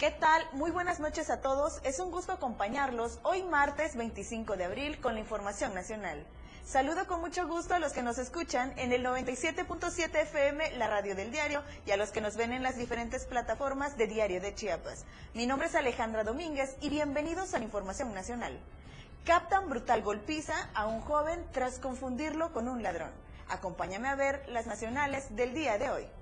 [0.00, 0.48] ¿Qué tal?
[0.52, 1.78] Muy buenas noches a todos.
[1.84, 6.26] Es un gusto acompañarlos hoy martes 25 de abril con la información nacional.
[6.64, 11.14] Saludo con mucho gusto a los que nos escuchan en el 97.7 FM, la radio
[11.14, 14.54] del diario, y a los que nos ven en las diferentes plataformas de Diario de
[14.54, 15.04] Chiapas.
[15.34, 18.58] Mi nombre es Alejandra Domínguez y bienvenidos a la información nacional.
[19.26, 23.10] Captan brutal golpiza a un joven tras confundirlo con un ladrón.
[23.50, 26.19] Acompáñame a ver las nacionales del día de hoy.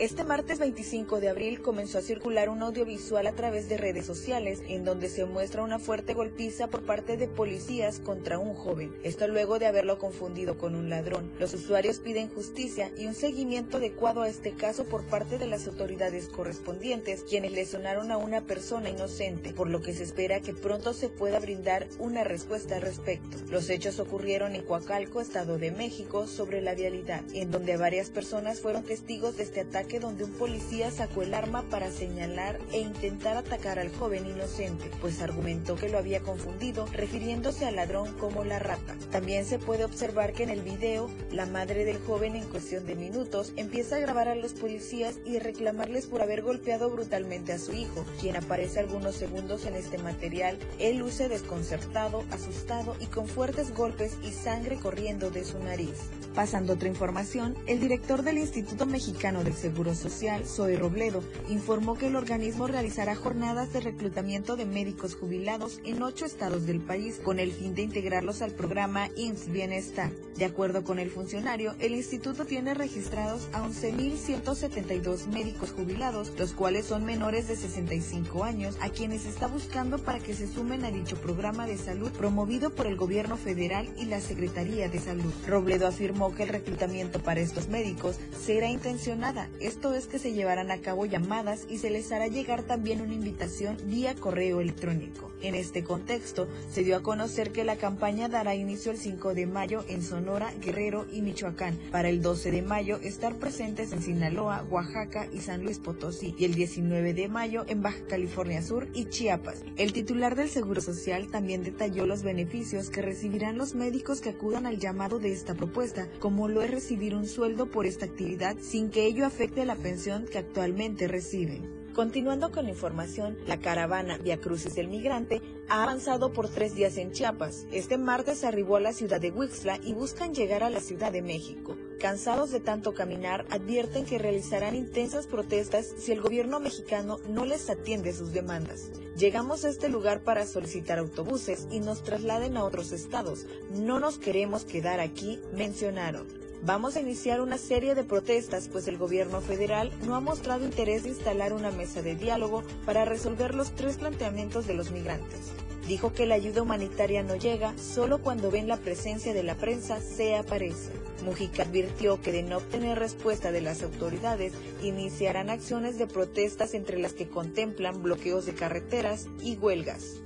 [0.00, 4.62] Este martes 25 de abril comenzó a circular un audiovisual a través de redes sociales
[4.66, 8.96] en donde se muestra una fuerte golpiza por parte de policías contra un joven.
[9.04, 11.30] Esto luego de haberlo confundido con un ladrón.
[11.38, 15.66] Los usuarios piden justicia y un seguimiento adecuado a este caso por parte de las
[15.66, 20.94] autoridades correspondientes, quienes lesionaron a una persona inocente, por lo que se espera que pronto
[20.94, 23.36] se pueda brindar una respuesta al respecto.
[23.50, 28.60] Los hechos ocurrieron en Coacalco, Estado de México, sobre la vialidad, en donde varias personas
[28.60, 33.36] fueron testigos de este ataque donde un policía sacó el arma para señalar e intentar
[33.36, 38.58] atacar al joven inocente, pues argumentó que lo había confundido, refiriéndose al ladrón como la
[38.58, 38.94] rata.
[39.10, 42.94] También se puede observar que en el video, la madre del joven en cuestión de
[42.94, 47.72] minutos empieza a grabar a los policías y reclamarles por haber golpeado brutalmente a su
[47.72, 50.58] hijo, quien aparece algunos segundos en este material.
[50.78, 55.96] Él luce desconcertado, asustado y con fuertes golpes y sangre corriendo de su nariz.
[56.34, 62.08] Pasando otra información, el director del Instituto Mexicano del Seguro Social, Zoe Robledo, informó que
[62.08, 67.38] el organismo realizará jornadas de reclutamiento de médicos jubilados en ocho estados del país con
[67.38, 70.10] el fin de integrarlos al programa IMSS Bienestar.
[70.36, 76.86] De acuerdo con el funcionario, el instituto tiene registrados a 11.172 médicos jubilados, los cuales
[76.86, 81.16] son menores de 65 años, a quienes está buscando para que se sumen a dicho
[81.16, 85.32] programa de salud promovido por el gobierno federal y la Secretaría de Salud.
[85.46, 90.70] Robledo afirmó que el reclutamiento para estos médicos será intencionada, esto es que se llevarán
[90.70, 95.30] a cabo llamadas y se les hará llegar también una invitación vía correo electrónico.
[95.42, 99.46] En este contexto, se dio a conocer que la campaña dará inicio el 5 de
[99.46, 101.78] mayo en Sonora, Guerrero y Michoacán.
[101.90, 106.34] Para el 12 de mayo estar presentes en Sinaloa, Oaxaca y San Luis Potosí.
[106.38, 109.62] Y el 19 de mayo en Baja California Sur y Chiapas.
[109.76, 114.64] El titular del Seguro Social también detalló los beneficios que recibirán los médicos que acudan
[114.64, 118.90] al llamado de esta propuesta, como lo es recibir un sueldo por esta actividad sin
[118.90, 121.80] que ello afecte la pensión que actualmente reciben.
[121.94, 126.96] Continuando con la información, la caravana Via Crucis del Migrante ha avanzado por tres días
[126.96, 127.66] en Chiapas.
[127.72, 131.20] Este martes arribó a la ciudad de Huixla y buscan llegar a la Ciudad de
[131.20, 131.76] México.
[131.98, 137.68] Cansados de tanto caminar, advierten que realizarán intensas protestas si el gobierno mexicano no les
[137.68, 138.90] atiende sus demandas.
[139.18, 143.46] Llegamos a este lugar para solicitar autobuses y nos trasladen a otros estados.
[143.70, 146.39] No nos queremos quedar aquí, mencionaron.
[146.62, 151.04] Vamos a iniciar una serie de protestas, pues el gobierno federal no ha mostrado interés
[151.04, 155.52] de instalar una mesa de diálogo para resolver los tres planteamientos de los migrantes.
[155.88, 160.02] Dijo que la ayuda humanitaria no llega, solo cuando ven la presencia de la prensa
[160.02, 160.92] se aparece.
[161.24, 166.98] Mujica advirtió que de no obtener respuesta de las autoridades, iniciarán acciones de protestas entre
[166.98, 170.20] las que contemplan bloqueos de carreteras y huelgas.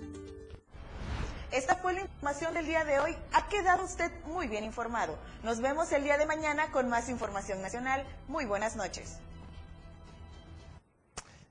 [1.54, 3.16] Esta fue la información del día de hoy.
[3.32, 5.16] Ha quedado usted muy bien informado.
[5.44, 8.04] Nos vemos el día de mañana con más información nacional.
[8.26, 9.20] Muy buenas noches.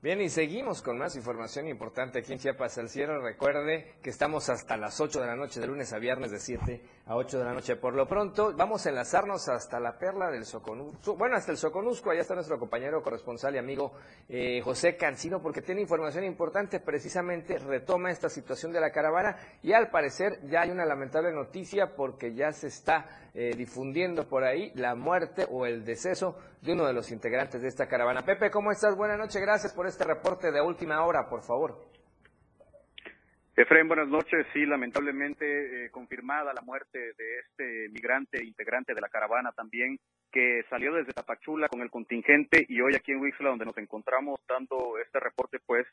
[0.02, 3.18] Bien, y seguimos con más información importante aquí en Chiapas al Cierre.
[3.22, 6.84] Recuerde que estamos hasta las 8 de la noche, de lunes a viernes, de 7
[7.06, 7.76] a 8 de la noche.
[7.76, 11.16] Por lo pronto, vamos a enlazarnos hasta la perla del Soconusco.
[11.16, 13.92] Bueno, hasta el Soconusco, allá está nuestro compañero corresponsal y amigo
[14.28, 16.80] eh, José Cancino, porque tiene información importante.
[16.80, 21.94] Precisamente retoma esta situación de la caravana y al parecer ya hay una lamentable noticia
[21.94, 26.86] porque ya se está eh, difundiendo por ahí la muerte o el deceso de uno
[26.86, 28.22] de los integrantes de esta caravana.
[28.22, 28.96] Pepe, ¿cómo estás?
[28.96, 31.93] Buenas noches, gracias por este reporte de última hora, por favor.
[33.56, 34.44] Efraín, buenas noches.
[34.52, 39.96] Sí, lamentablemente eh, confirmada la muerte de este migrante integrante de la caravana también
[40.32, 44.40] que salió desde Tapachula con el contingente y hoy aquí en Wixla, donde nos encontramos
[44.48, 45.86] dando este reporte, pues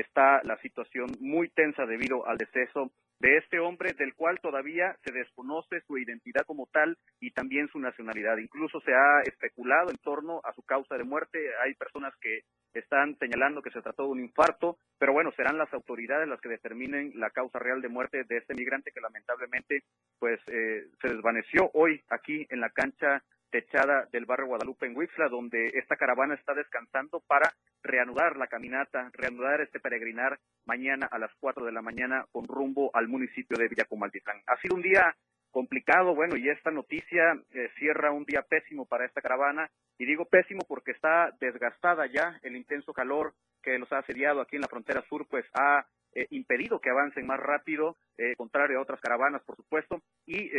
[0.00, 2.90] está la situación muy tensa debido al deceso
[3.20, 7.80] de este hombre del cual todavía se desconoce su identidad como tal y también su
[7.80, 8.36] nacionalidad.
[8.36, 11.38] Incluso se ha especulado en torno a su causa de muerte.
[11.64, 12.42] Hay personas que
[12.74, 16.48] están señalando que se trató de un infarto, pero bueno, serán las autoridades las que
[16.48, 19.82] determinen la causa real de muerte de este migrante que lamentablemente
[20.18, 25.28] pues eh, se desvaneció hoy aquí en la cancha techada del barrio Guadalupe en Huixla,
[25.28, 31.30] donde esta caravana está descansando para reanudar la caminata, reanudar este peregrinar mañana a las
[31.40, 34.42] 4 de la mañana con rumbo al municipio de Villacomaltitlán.
[34.46, 35.14] Ha sido un día
[35.50, 40.26] complicado, bueno, y esta noticia eh, cierra un día pésimo para esta caravana, y digo
[40.26, 44.68] pésimo porque está desgastada ya el intenso calor que nos ha asediado aquí en la
[44.68, 49.42] frontera sur, pues ha eh, impedido que avancen más rápido, eh, contrario a otras caravanas,
[49.44, 50.50] por supuesto, y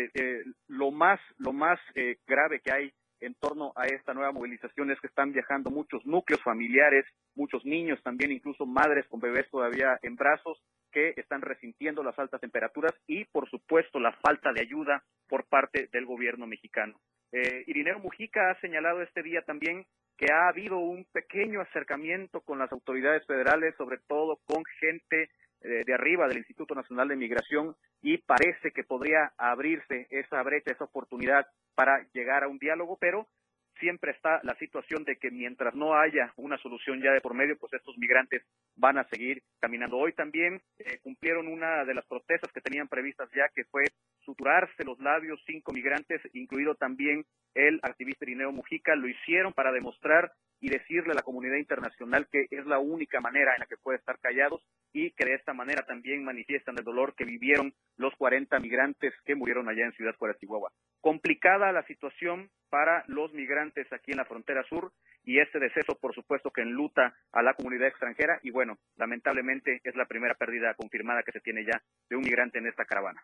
[0.68, 1.80] lo más, lo más
[2.26, 6.42] grave que hay en torno a esta nueva movilización es que están viajando muchos núcleos
[6.42, 10.62] familiares, muchos niños también, incluso madres con bebés todavía en brazos,
[10.92, 15.90] que están resintiendo las altas temperaturas y, por supuesto, la falta de ayuda por parte
[15.92, 17.00] del gobierno mexicano.
[17.32, 19.86] Eh, Irineo Mujica ha señalado este día también
[20.18, 25.30] que ha habido un pequeño acercamiento con las autoridades federales, sobre todo con gente
[25.62, 30.72] eh, de arriba del Instituto Nacional de Migración, y parece que podría abrirse esa brecha,
[30.72, 33.28] esa oportunidad para llegar a un diálogo, pero
[33.80, 37.58] siempre está la situación de que mientras no haya una solución ya de por medio,
[37.58, 38.44] pues estos migrantes
[38.76, 39.98] van a seguir caminando.
[39.98, 43.86] Hoy también eh, cumplieron una de las protestas que tenían previstas ya, que fue
[44.30, 47.26] suturarse los labios cinco migrantes, incluido también
[47.56, 52.46] el activista Irineo Mujica, lo hicieron para demostrar y decirle a la comunidad internacional que
[52.52, 54.62] es la única manera en la que puede estar callados
[54.94, 59.36] y que de esta manera también manifiestan el dolor que vivieron los 40 migrantes que
[59.36, 60.72] murieron allá en Ciudad Juárez, Chihuahua.
[61.02, 64.92] Complicada la situación para los migrantes aquí en la frontera sur
[65.24, 69.96] y este deceso, por supuesto, que enluta a la comunidad extranjera y bueno, lamentablemente es
[69.96, 73.24] la primera pérdida confirmada que se tiene ya de un migrante en esta caravana.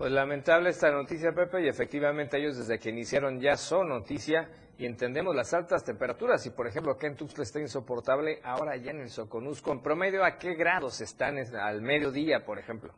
[0.00, 4.48] Pues lamentable esta noticia, Pepe, y efectivamente ellos desde que iniciaron ya son noticia
[4.78, 6.46] y entendemos las altas temperaturas.
[6.46, 10.24] Y por ejemplo, acá en Tuxtla está insoportable, ahora ya en el Soconusco, en promedio,
[10.24, 12.94] ¿a qué grados están al mediodía, por ejemplo?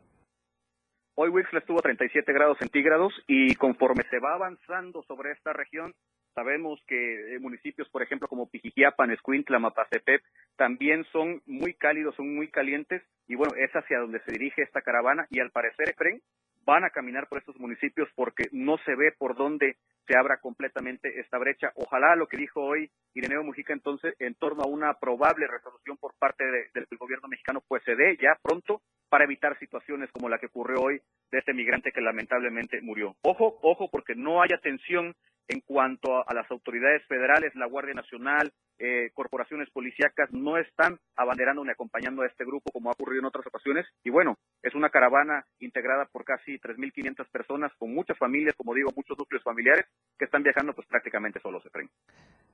[1.15, 5.93] Hoy Wixla estuvo a 37 grados centígrados y conforme se va avanzando sobre esta región,
[6.33, 10.23] sabemos que eh, municipios, por ejemplo, como Pijijiapan, Escuintla, Mapastepec,
[10.55, 14.81] también son muy cálidos, son muy calientes y bueno, es hacia donde se dirige esta
[14.81, 16.21] caravana y al parecer, Efren,
[16.65, 19.77] van a caminar por estos municipios porque no se ve por dónde
[20.07, 21.71] se abra completamente esta brecha.
[21.75, 26.13] Ojalá lo que dijo hoy Ireneo Mujica entonces en torno a una probable resolución por
[26.17, 30.47] parte del gobierno mexicano pues se dé ya pronto para evitar situaciones como la que
[30.47, 33.15] ocurrió hoy de este migrante que lamentablemente murió.
[33.21, 35.13] Ojo, ojo, porque no hay atención
[35.47, 41.63] en cuanto a, las autoridades federales, la Guardia Nacional, eh, corporaciones policíacas no están abanderando
[41.63, 43.85] ni acompañando a este grupo como ha ocurrido en otras ocasiones.
[44.03, 48.91] Y bueno, es una caravana integrada por casi 3.500 personas con muchas familias, como digo,
[48.95, 49.85] muchos núcleos familiares
[50.17, 51.89] que están viajando pues prácticamente solos, Efraín.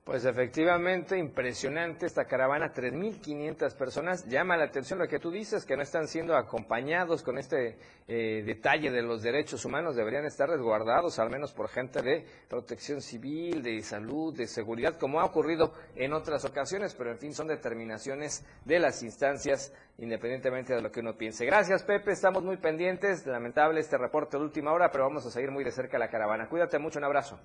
[0.04, 4.26] Pues efectivamente, impresionante esta caravana, 3.500 personas.
[4.28, 7.76] Llama la atención lo que tú dices, que no están siendo acompañados con este
[8.08, 9.96] eh, detalle de los derechos humanos.
[9.96, 15.20] Deberían estar resguardados, al menos por gente de protección civil, de salud, de seguridad, como
[15.20, 16.94] ha ocurrido en otras ocasiones.
[16.94, 21.44] Pero en fin, son determinaciones de las instancias, independientemente de lo que uno piense.
[21.46, 22.12] Gracias, Pepe.
[22.12, 23.26] Estamos muy pendientes.
[23.26, 26.48] Lamentable este reporte de última hora, pero vamos a seguir muy de cerca la caravana.
[26.48, 26.98] Cuídate mucho.
[26.98, 27.38] Un abrazo.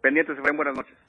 [0.00, 0.36] Pendientes.
[0.40, 0.99] Buenas noches.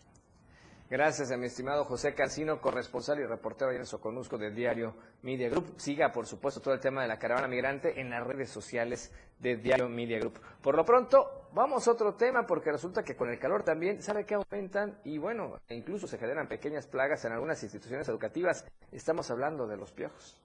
[0.91, 5.47] Gracias a mi estimado José Casino, corresponsal y reportero ahí en Soconusco del diario Media
[5.47, 5.75] Group.
[5.77, 9.55] Siga, por supuesto, todo el tema de la caravana migrante en las redes sociales de
[9.55, 10.41] Diario Media Group.
[10.61, 14.25] Por lo pronto, vamos a otro tema, porque resulta que con el calor también, ¿sabe
[14.25, 14.99] que aumentan?
[15.05, 18.65] Y bueno, incluso se generan pequeñas plagas en algunas instituciones educativas.
[18.91, 20.41] Estamos hablando de los piojos.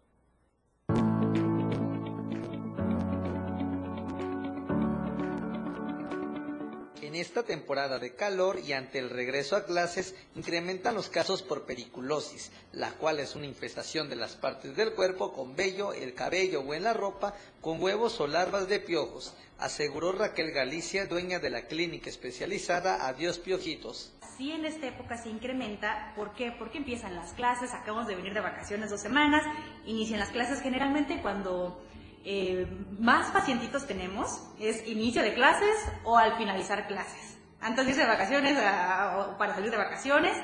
[7.17, 12.51] Esta temporada de calor y ante el regreso a clases incrementan los casos por periculosis,
[12.73, 16.75] la cual es una infestación de las partes del cuerpo con vello, el cabello o
[16.75, 21.67] en la ropa con huevos o larvas de piojos, aseguró Raquel Galicia, dueña de la
[21.67, 24.13] clínica especializada Adiós Piojitos.
[24.37, 26.13] Sí, en esta época se incrementa.
[26.15, 26.53] ¿Por qué?
[26.59, 29.43] Porque empiezan las clases, acabamos de venir de vacaciones dos semanas,
[29.87, 31.83] inician las clases generalmente cuando
[32.29, 32.67] eh,
[32.99, 37.39] más pacientitos tenemos es inicio de clases o al finalizar clases.
[37.61, 40.37] Antes de irse de vacaciones o para salir de vacaciones,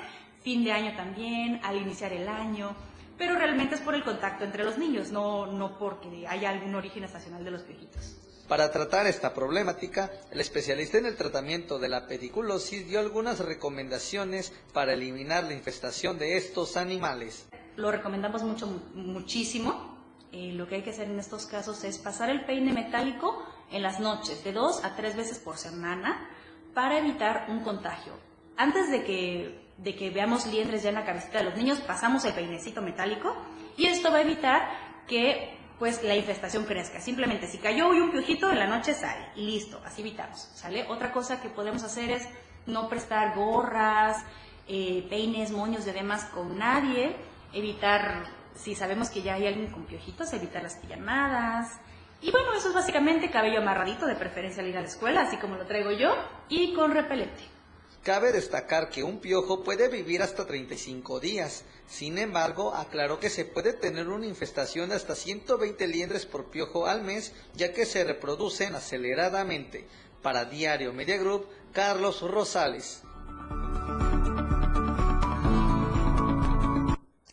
[0.43, 2.77] fin de año también, al iniciar el año,
[3.19, 7.03] pero realmente es por el contacto entre los niños, no, no porque haya algún origen
[7.03, 8.17] estacional de los piojitos.
[8.47, 14.53] Para tratar esta problemática, el especialista en el tratamiento de la pediculosis dio algunas recomendaciones
[14.73, 17.49] para eliminar la infestación de estos animales.
[17.75, 19.92] Lo recomendamos mucho, muchísimo.
[20.33, 24.01] Lo que hay que hacer en estos casos es pasar el peine metálico en las
[24.01, 26.29] noches, de dos a tres veces por semana,
[26.75, 28.15] para evitar un contagio.
[28.57, 32.25] Antes de que, de que veamos liendres ya en la cabecita de los niños, pasamos
[32.25, 33.35] el peinecito metálico
[33.77, 34.69] y esto va a evitar
[35.07, 37.01] que pues la infestación crezca.
[37.01, 40.87] Simplemente si cayó hoy un piojito, en la noche sale y listo, así evitamos, ¿sale?
[40.89, 42.29] Otra cosa que podemos hacer es
[42.67, 44.25] no prestar gorras,
[44.69, 47.17] eh, peines, moños de demás con nadie,
[47.53, 51.79] evitar, si sabemos que ya hay alguien con piojitos, evitar las pijamadas.
[52.21, 55.39] Y bueno, eso es básicamente cabello amarradito, de preferencia al ir a la escuela, así
[55.39, 56.15] como lo traigo yo,
[56.49, 57.43] y con repelente.
[58.03, 61.65] Cabe destacar que un piojo puede vivir hasta 35 días.
[61.87, 66.87] Sin embargo, aclaró que se puede tener una infestación de hasta 120 liendres por piojo
[66.87, 69.87] al mes, ya que se reproducen aceleradamente.
[70.21, 73.03] Para Diario Media Group, Carlos Rosales.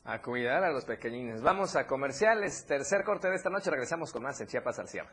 [0.10, 1.43] A cuidar a los pequeñines.
[1.43, 2.66] Vamos a comerciales.
[2.66, 3.70] Tercer corte de esta noche.
[3.70, 5.12] Regresamos con más en Chiapas al cierre.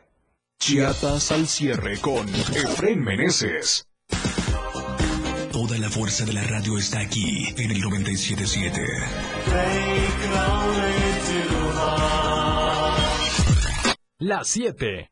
[0.57, 3.87] Chiapas al cierre con Efren Meneses.
[5.51, 8.81] Toda la fuerza de la radio está aquí en el 977.
[14.17, 15.11] Las 7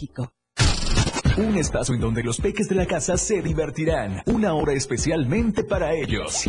[1.37, 4.23] Un espacio en donde los peques de la casa se divertirán.
[4.25, 6.45] Una hora especialmente para ellos.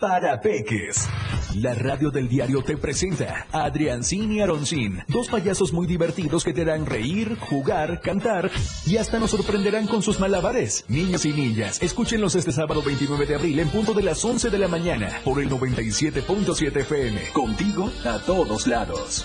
[0.00, 1.08] Para Peques.
[1.54, 6.52] La radio del diario te presenta a Adriancín y Aroncín, dos payasos muy divertidos que
[6.52, 8.50] te harán reír, jugar, cantar
[8.86, 10.84] y hasta nos sorprenderán con sus malabares.
[10.88, 14.58] Niños y niñas, escúchenlos este sábado 29 de abril en punto de las 11 de
[14.58, 17.20] la mañana por el 97.7 FM.
[17.32, 19.24] Contigo a todos lados.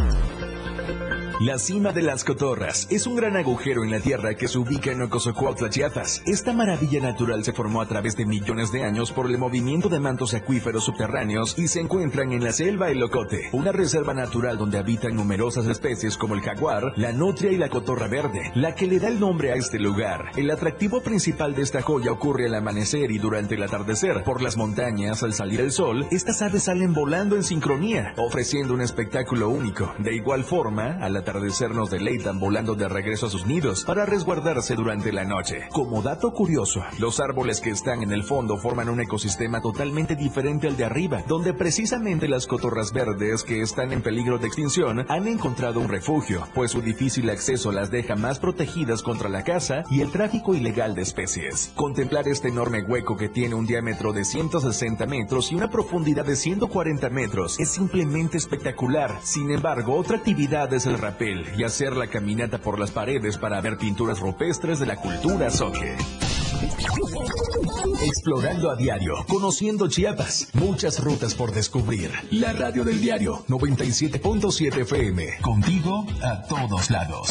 [1.43, 4.91] La cima de las Cotorras es un gran agujero en la tierra que se ubica
[4.91, 6.21] en Ocosocuautla, Chiapas.
[6.27, 9.99] Esta maravilla natural se formó a través de millones de años por el movimiento de
[9.99, 14.77] mantos acuíferos subterráneos y se encuentran en la selva El Locote, una reserva natural donde
[14.77, 18.99] habitan numerosas especies como el jaguar, la nutria y la cotorra verde, la que le
[18.99, 20.33] da el nombre a este lugar.
[20.35, 24.23] El atractivo principal de esta joya ocurre al amanecer y durante el atardecer.
[24.23, 28.81] Por las montañas, al salir el sol, estas aves salen volando en sincronía, ofreciendo un
[28.81, 29.91] espectáculo único.
[29.97, 31.30] De igual forma, al atardecer
[31.73, 35.67] nos deleitan volando de regreso a sus nidos para resguardarse durante la noche.
[35.71, 40.67] Como dato curioso, los árboles que están en el fondo forman un ecosistema totalmente diferente
[40.67, 45.27] al de arriba, donde precisamente las cotorras verdes que están en peligro de extinción han
[45.27, 50.01] encontrado un refugio, pues su difícil acceso las deja más protegidas contra la caza y
[50.01, 51.71] el tráfico ilegal de especies.
[51.75, 56.35] Contemplar este enorme hueco que tiene un diámetro de 160 metros y una profundidad de
[56.35, 59.19] 140 metros es simplemente espectacular.
[59.23, 63.61] Sin embargo, otra actividad es el rapel y hacer la caminata por las paredes para
[63.61, 65.95] ver pinturas rupestres de la cultura soque.
[68.03, 72.11] Explorando a diario, conociendo Chiapas, muchas rutas por descubrir.
[72.31, 77.29] La radio del diario 97.7 FM, contigo a todos lados.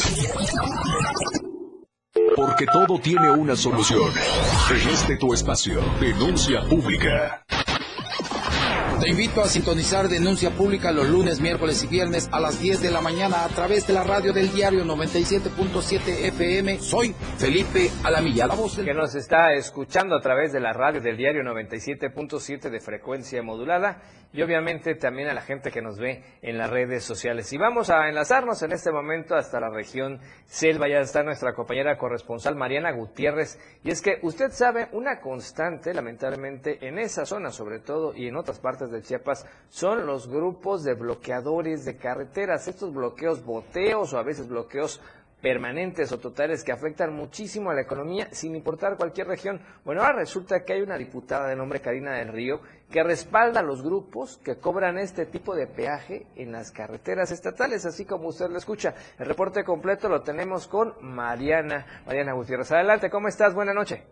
[2.37, 4.13] Porque todo tiene una solución.
[4.71, 7.45] En este tu espacio, denuncia pública.
[9.01, 12.91] Te invito a sintonizar Denuncia Pública los lunes, miércoles y viernes a las 10 de
[12.91, 16.79] la mañana a través de la radio del diario 97.7 FM.
[16.81, 18.77] Soy Felipe Alamilla, la voz.
[18.77, 24.03] Que nos está escuchando a través de la radio del diario 97.7 de frecuencia modulada
[24.33, 27.53] y obviamente también a la gente que nos ve en las redes sociales.
[27.53, 30.89] Y vamos a enlazarnos en este momento hasta la región Selva.
[30.89, 33.59] Ya está nuestra compañera corresponsal Mariana Gutiérrez.
[33.83, 38.37] Y es que usted sabe, una constante, lamentablemente, en esa zona sobre todo y en
[38.37, 42.69] otras partes de Chiapas, son los grupos de bloqueadores de carreteras.
[42.69, 45.01] Estos bloqueos boteos o a veces bloqueos
[45.41, 49.61] permanentes o totales que afectan muchísimo a la economía sin importar cualquier región.
[49.85, 52.61] Bueno, ahora resulta que hay una diputada de nombre Karina del Río
[52.91, 57.87] que respalda a los grupos que cobran este tipo de peaje en las carreteras estatales,
[57.87, 58.95] así como usted lo escucha.
[59.19, 62.73] El reporte completo lo tenemos con Mariana, Mariana Gutiérrez.
[62.73, 63.55] Adelante, ¿cómo estás?
[63.55, 64.03] Buenas noches.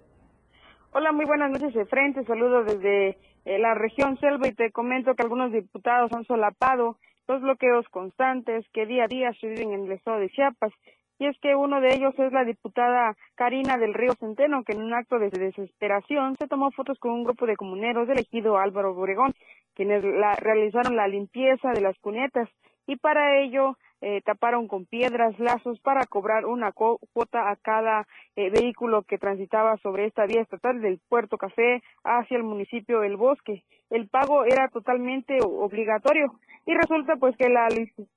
[0.93, 2.15] Hola, muy buenas noches, Efren.
[2.25, 6.97] saludo desde eh, la región Selva y te comento que algunos diputados han solapado
[7.29, 10.73] los bloqueos constantes que día a día se viven en el estado de Chiapas.
[11.19, 14.83] Y es que uno de ellos es la diputada Karina del Río Centeno, que en
[14.83, 18.93] un acto de desesperación se tomó fotos con un grupo de comuneros del ejido Álvaro
[18.93, 19.35] Obregón,
[19.75, 22.49] quienes la, realizaron la limpieza de las cunetas
[22.87, 28.07] y para ello eh, taparon con piedras lazos para cobrar una cuota a cada
[28.37, 33.17] eh, vehículo que transitaba sobre esta vía estatal del Puerto Café hacia el municipio El
[33.17, 33.65] Bosque.
[33.91, 36.33] El pago era totalmente obligatorio
[36.65, 37.69] y resulta pues que la,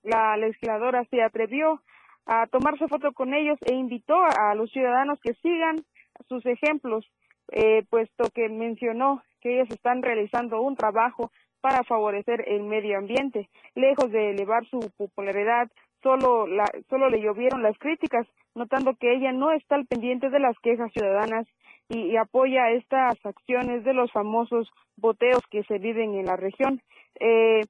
[0.04, 1.82] la legisladora se atrevió
[2.26, 5.84] a tomarse foto con ellos e invitó a, los ciudadanos que sigan
[6.28, 7.06] sus ejemplos,
[7.52, 13.50] eh, puesto que mencionó que ellos están realizando un trabajo para favorecer el medio ambiente.
[13.76, 15.70] Lejos de elevar su popularidad,
[16.02, 20.40] solo, la, solo le llovieron las críticas, notando que ella no está al pendiente de
[20.40, 21.48] las quejas ciudadanas
[21.90, 26.82] y, apoya estas acciones de los famosos boteos que se viven en la región.
[27.20, 27.62] Eh,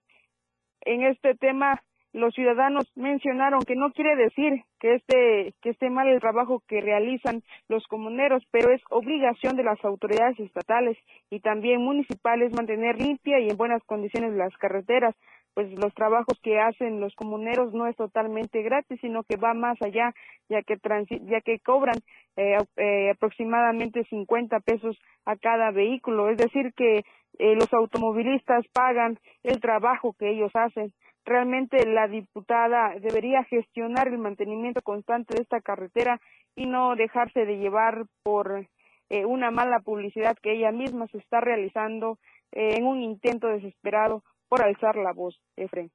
[0.82, 1.82] en este tema,
[2.14, 6.82] los ciudadanos mencionaron que no quiere decir que esté, que esté mal el trabajo que
[6.82, 10.98] realizan los comuneros, pero es obligación de las autoridades estatales
[11.30, 15.16] y también municipales mantener limpia y en buenas condiciones las carreteras,
[15.54, 19.78] pues los trabajos que hacen los comuneros no es totalmente gratis, sino que va más
[19.82, 20.14] allá,
[20.50, 20.78] ya que,
[21.24, 22.00] ya que cobran
[22.38, 27.04] eh, eh, aproximadamente 50 pesos a cada vehículo, es decir, que
[27.40, 30.94] eh, los automovilistas pagan el trabajo que ellos hacen
[31.26, 36.20] realmente la diputada debería gestionar el mantenimiento constante de esta carretera
[36.56, 38.68] y no dejarse de llevar por
[39.10, 42.18] eh, una mala publicidad que ella misma se está realizando
[42.52, 45.92] eh, en un intento desesperado por alzar la voz, Efren.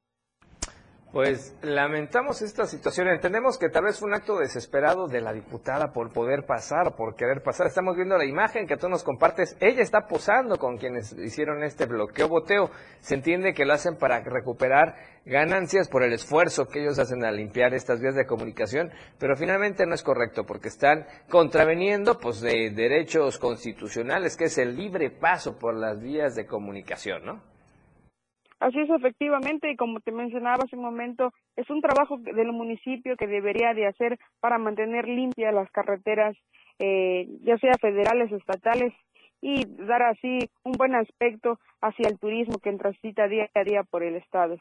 [1.16, 3.08] Pues lamentamos esta situación.
[3.08, 7.16] Entendemos que tal vez fue un acto desesperado de la diputada por poder pasar, por
[7.16, 7.68] querer pasar.
[7.68, 9.56] Estamos viendo la imagen que tú nos compartes.
[9.60, 12.70] Ella está posando con quienes hicieron este bloqueo, boteo.
[13.00, 14.94] Se entiende que lo hacen para recuperar
[15.24, 19.86] ganancias por el esfuerzo que ellos hacen a limpiar estas vías de comunicación, pero finalmente
[19.86, 25.58] no es correcto porque están contraveniendo pues de derechos constitucionales, que es el libre paso
[25.58, 27.55] por las vías de comunicación, ¿no?
[28.58, 33.16] Así es, efectivamente, y como te mencionaba hace un momento, es un trabajo del municipio
[33.16, 36.36] que debería de hacer para mantener limpias las carreteras,
[36.78, 38.94] eh, ya sea federales o estatales,
[39.42, 44.02] y dar así un buen aspecto hacia el turismo que transita día a día por
[44.02, 44.56] el estado.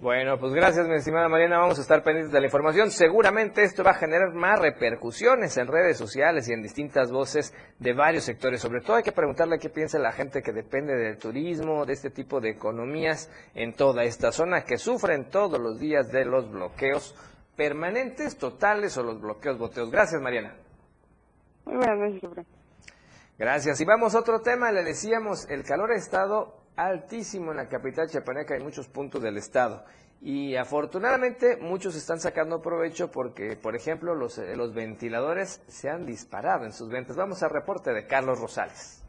[0.00, 1.58] Bueno, pues gracias, mi estimada Mariana.
[1.58, 2.90] Vamos a estar pendientes de la información.
[2.90, 7.92] Seguramente esto va a generar más repercusiones en redes sociales y en distintas voces de
[7.92, 8.62] varios sectores.
[8.62, 12.08] Sobre todo hay que preguntarle qué piensa la gente que depende del turismo, de este
[12.08, 17.14] tipo de economías en toda esta zona que sufren todos los días de los bloqueos
[17.54, 19.90] permanentes, totales o los bloqueos boteos.
[19.90, 20.56] Gracias, Mariana.
[21.66, 22.46] Muy buenas noches,
[23.36, 23.78] Gracias.
[23.82, 24.72] Y vamos a otro tema.
[24.72, 26.54] Le decíamos, el calor ha estado
[26.86, 29.84] altísimo en la capital chiapaneca en muchos puntos del estado.
[30.22, 36.04] Y afortunadamente muchos están sacando provecho porque, por ejemplo, los, eh, los ventiladores se han
[36.04, 37.16] disparado en sus ventas.
[37.16, 39.02] Vamos al reporte de Carlos Rosales.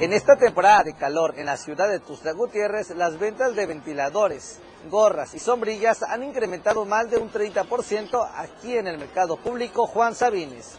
[0.00, 4.60] En esta temporada de calor en la ciudad de Tuxtla Gutiérrez, las ventas de ventiladores,
[4.88, 10.14] gorras y sombrillas han incrementado más de un 30% aquí en el mercado público Juan
[10.14, 10.78] Sabines.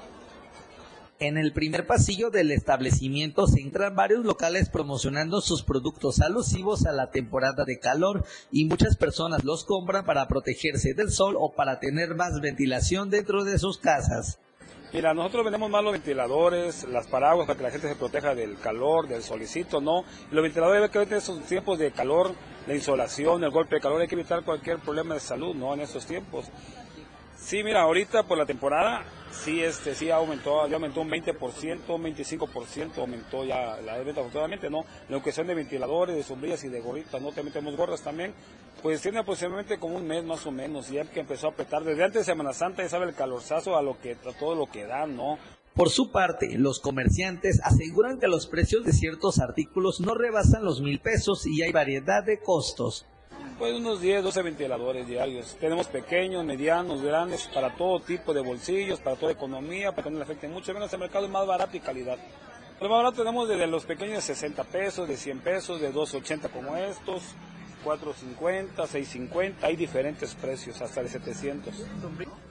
[1.21, 6.93] En el primer pasillo del establecimiento se entran varios locales promocionando sus productos alusivos a
[6.93, 11.81] la temporada de calor y muchas personas los compran para protegerse del sol o para
[11.81, 14.39] tener más ventilación dentro de sus casas.
[14.93, 18.57] Mira, nosotros vendemos más los ventiladores, las paraguas para que la gente se proteja del
[18.57, 20.05] calor, del solicito, ¿no?
[20.31, 22.33] los ventiladores, que en estos tiempos de calor,
[22.65, 25.73] la insolación, el golpe de calor, hay que evitar cualquier problema de salud, ¿no?
[25.73, 26.45] En estos tiempos.
[27.49, 32.03] Sí, mira, ahorita por la temporada sí este sí aumentó, ya aumentó un 20%, un
[32.03, 34.85] 25% aumentó ya la venta afortunadamente, ¿no?
[35.09, 37.31] La cuestión de ventiladores, de sombrillas y de gorritas, ¿no?
[37.31, 38.35] También tenemos gorras también,
[38.83, 42.03] pues tiene aproximadamente como un mes más o menos, ya que empezó a apretar desde
[42.03, 44.85] antes de Semana Santa, ya sabe el calorzazo a lo que, a todo lo que
[44.85, 45.39] dan, ¿no?
[45.73, 50.81] Por su parte, los comerciantes aseguran que los precios de ciertos artículos no rebasan los
[50.81, 53.07] mil pesos y hay variedad de costos.
[53.59, 55.57] Pues unos 10, 12 ventiladores diarios.
[55.59, 60.17] Tenemos pequeños, medianos, grandes, para todo tipo de bolsillos, para toda economía, para que no
[60.17, 60.73] le afecte mucho.
[60.73, 62.17] Menos el mercado es más barato y calidad.
[62.79, 66.47] Lo más barato tenemos desde los pequeños de 60 pesos, de 100 pesos, de 280
[66.47, 67.21] como estos,
[67.83, 71.73] 450, 650, hay diferentes precios, hasta de 700.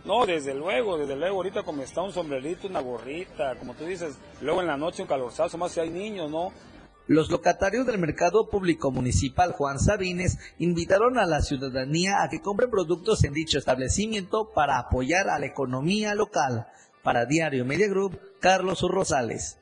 [0.04, 4.18] No, desde luego, desde luego, ahorita como está un sombrerito, una gorrita, como tú dices,
[4.42, 6.52] luego en la noche un calorzazo, más si hay niños, ¿no?
[7.09, 12.68] Los locatarios del Mercado Público Municipal Juan Sabines invitaron a la ciudadanía a que compren
[12.68, 16.66] productos en dicho establecimiento para apoyar a la economía local.
[17.02, 19.56] Para Diario Media Group, Carlos Rosales.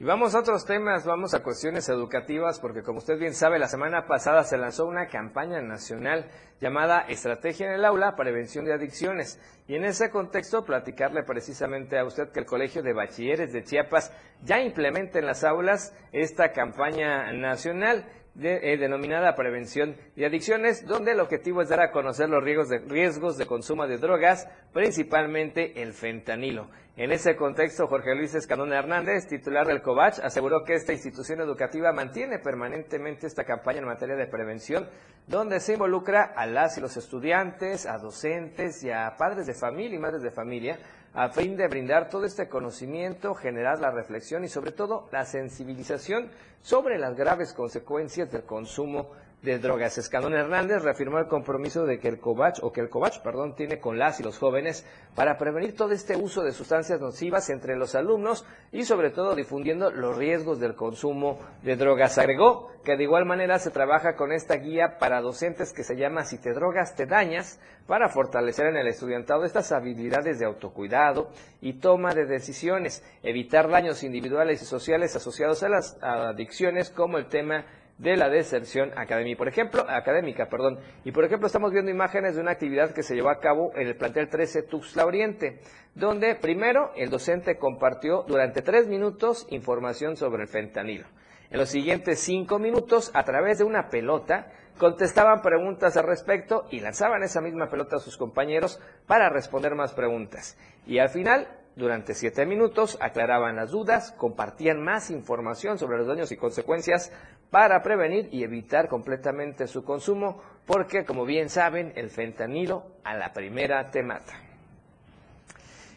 [0.00, 3.68] Y vamos a otros temas, vamos a cuestiones educativas, porque como usted bien sabe, la
[3.68, 6.24] semana pasada se lanzó una campaña nacional
[6.58, 9.38] llamada Estrategia en el Aula, Prevención de Adicciones.
[9.68, 14.10] Y en ese contexto, platicarle precisamente a usted que el Colegio de Bachilleres de Chiapas
[14.42, 18.06] ya implementa en las aulas esta campaña nacional.
[18.38, 23.46] Eh, denominada Prevención de Adicciones, donde el objetivo es dar a conocer los riesgos de,
[23.46, 26.70] consumo de drogas, principalmente el fentanilo.
[26.96, 31.92] En ese contexto, Jorge Luis Escanón Hernández, titular del COVACH, aseguró que esta institución educativa
[31.92, 34.88] mantiene permanentemente esta campaña en materia de prevención,
[35.26, 39.96] donde se involucra a las y los estudiantes, a docentes y a padres de familia
[39.96, 40.78] y madres de familia,
[41.14, 46.30] a fin de brindar todo este conocimiento, generar la reflexión y sobre todo la sensibilización
[46.62, 49.10] sobre las graves consecuencias del consumo
[49.42, 49.96] de drogas.
[49.96, 53.80] Escandón Hernández reafirmó el compromiso de que el COVACH, o que el COVACH, perdón, tiene
[53.80, 54.84] con las y los jóvenes
[55.14, 59.90] para prevenir todo este uso de sustancias nocivas entre los alumnos y sobre todo difundiendo
[59.90, 62.18] los riesgos del consumo de drogas.
[62.18, 66.24] Agregó que de igual manera se trabaja con esta guía para docentes que se llama
[66.24, 71.30] Si te drogas te dañas para fortalecer en el estudiantado estas habilidades de autocuidado
[71.60, 77.26] y toma de decisiones, evitar daños individuales y sociales asociados a las adicciones como el
[77.26, 77.64] tema
[78.00, 79.38] de la deserción académica.
[79.38, 80.78] Por ejemplo, académica, perdón.
[81.04, 83.86] Y por ejemplo, estamos viendo imágenes de una actividad que se llevó a cabo en
[83.86, 85.60] el plantel 13 Tuxtla Oriente,
[85.94, 91.06] donde primero el docente compartió durante tres minutos información sobre el fentanilo.
[91.50, 96.80] En los siguientes cinco minutos, a través de una pelota, contestaban preguntas al respecto y
[96.80, 100.56] lanzaban esa misma pelota a sus compañeros para responder más preguntas.
[100.86, 101.48] Y al final,
[101.80, 107.12] durante siete minutos, aclaraban las dudas, compartían más información sobre los daños y consecuencias
[107.50, 113.32] para prevenir y evitar completamente su consumo, porque como bien saben, el fentanilo a la
[113.32, 114.34] primera te mata.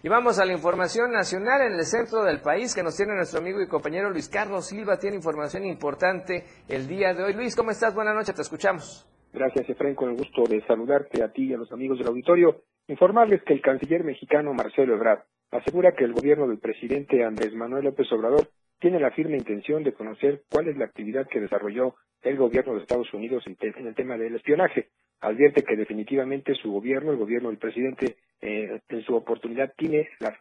[0.01, 3.39] Y vamos a la información nacional en el centro del país que nos tiene nuestro
[3.39, 4.97] amigo y compañero Luis Carlos Silva.
[4.97, 7.33] Tiene información importante el día de hoy.
[7.33, 7.93] Luis, ¿cómo estás?
[7.93, 9.07] Buenas noches, te escuchamos.
[9.31, 12.63] Gracias, Efraín, con el gusto de saludarte a ti y a los amigos del auditorio.
[12.87, 15.23] Informarles que el canciller mexicano Marcelo Ebrard
[15.53, 18.49] asegura que el gobierno del presidente Andrés Manuel López Obrador
[18.79, 22.81] tiene la firme intención de conocer cuál es la actividad que desarrolló el gobierno de
[22.81, 24.89] Estados Unidos en, el tema del espionaje.
[25.21, 30.37] Advierte que definitivamente su gobierno, el gobierno del presidente, eh, en su oportunidad tiene las,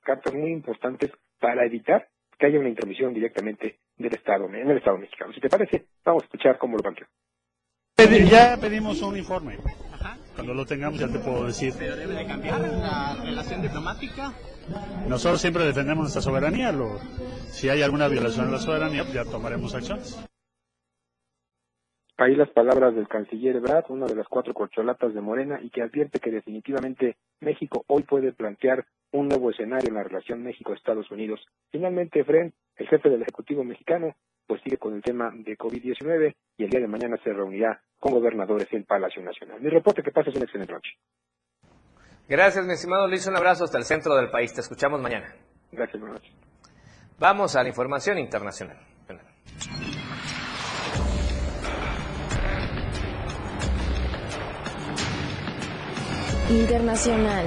[0.00, 2.06] cartas muy importantes para evitar
[2.38, 5.32] que haya una intromisión directamente del Estado, en el Estado mexicano.
[5.32, 7.06] Si te parece, vamos a escuchar cómo lo planteó.
[8.30, 9.56] Ya pedimos un informe.
[10.34, 11.74] Cuando lo tengamos ya te puedo decir.
[11.78, 14.32] ¿Pero debe de cambiar la relación diplomática?
[15.08, 16.72] Nosotros siempre defendemos nuestra soberanía.
[17.50, 20.24] si hay alguna violación de la soberanía, ya tomaremos acciones.
[22.16, 25.82] Ahí las palabras del canciller Brad, una de las cuatro corcholatas de Morena, y que
[25.82, 31.40] advierte que definitivamente México hoy puede plantear un nuevo escenario en la relación México-Estados Unidos.
[31.70, 34.14] Finalmente, Fren, el jefe del Ejecutivo mexicano,
[34.46, 38.12] pues sigue con el tema de COVID-19 y el día de mañana se reunirá con
[38.12, 39.60] gobernadores en Palacio Nacional.
[39.60, 40.90] Mi reporte, que pases una excelente noche.
[42.28, 43.26] Gracias, mi estimado Luis.
[43.26, 44.52] Un abrazo hasta el centro del país.
[44.54, 45.34] Te escuchamos mañana.
[45.70, 46.34] Gracias, buenas noches.
[47.18, 48.78] Vamos a la información internacional.
[56.50, 57.46] Internacional.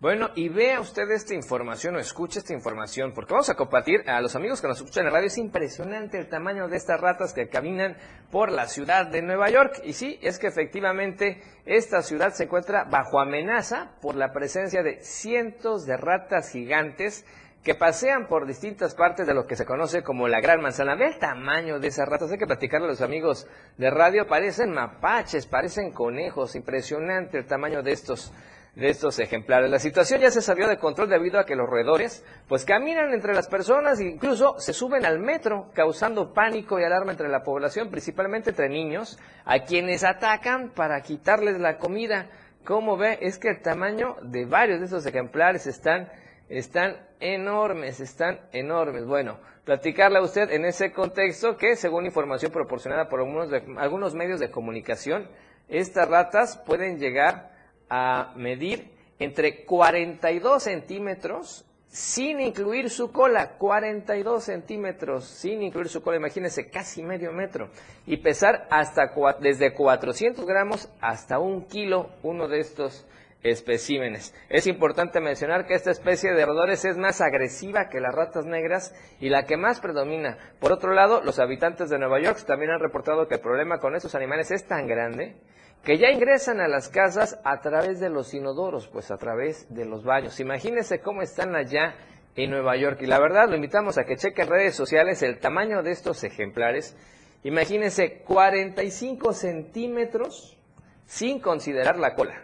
[0.00, 4.22] Bueno, y vea usted esta información o escuche esta información, porque vamos a compartir a
[4.22, 5.26] los amigos que nos escuchan en la radio.
[5.26, 7.98] Es impresionante el tamaño de estas ratas que caminan
[8.30, 9.82] por la ciudad de Nueva York.
[9.84, 15.02] Y sí, es que efectivamente esta ciudad se encuentra bajo amenaza por la presencia de
[15.02, 17.26] cientos de ratas gigantes
[17.62, 20.94] que pasean por distintas partes de lo que se conoce como la Gran Manzana.
[20.94, 23.46] Ve el tamaño de esas ratas, hay que platicarle a los amigos
[23.76, 28.32] de radio, parecen mapaches, parecen conejos, impresionante el tamaño de estos
[28.74, 29.70] de estos ejemplares.
[29.70, 33.34] La situación ya se salió de control debido a que los roedores pues caminan entre
[33.34, 37.90] las personas e incluso se suben al metro, causando pánico y alarma entre la población,
[37.90, 42.30] principalmente entre niños, a quienes atacan para quitarles la comida.
[42.64, 46.08] Como ve, es que el tamaño de varios de estos ejemplares están,
[46.48, 49.06] están enormes, están enormes.
[49.06, 54.40] Bueno, platicarle a usted en ese contexto que, según información proporcionada por algunos, algunos medios
[54.40, 55.26] de comunicación,
[55.68, 57.50] estas ratas pueden llegar
[57.90, 66.18] a medir entre 42 centímetros sin incluir su cola, 42 centímetros sin incluir su cola,
[66.18, 67.68] imagínense, casi medio metro,
[68.06, 73.06] y pesar hasta desde 400 gramos hasta un kilo uno de estos
[73.42, 74.34] especímenes.
[74.48, 78.94] Es importante mencionar que esta especie de roedores es más agresiva que las ratas negras
[79.18, 80.38] y la que más predomina.
[80.60, 83.96] Por otro lado, los habitantes de Nueva York también han reportado que el problema con
[83.96, 85.36] estos animales es tan grande
[85.84, 89.86] que ya ingresan a las casas a través de los inodoros, pues a través de
[89.86, 90.38] los baños.
[90.40, 91.94] Imagínense cómo están allá
[92.36, 92.98] en Nueva York.
[93.02, 96.22] Y la verdad, lo invitamos a que cheque en redes sociales el tamaño de estos
[96.22, 96.96] ejemplares.
[97.44, 100.58] Imagínense 45 centímetros
[101.06, 102.42] sin considerar la cola.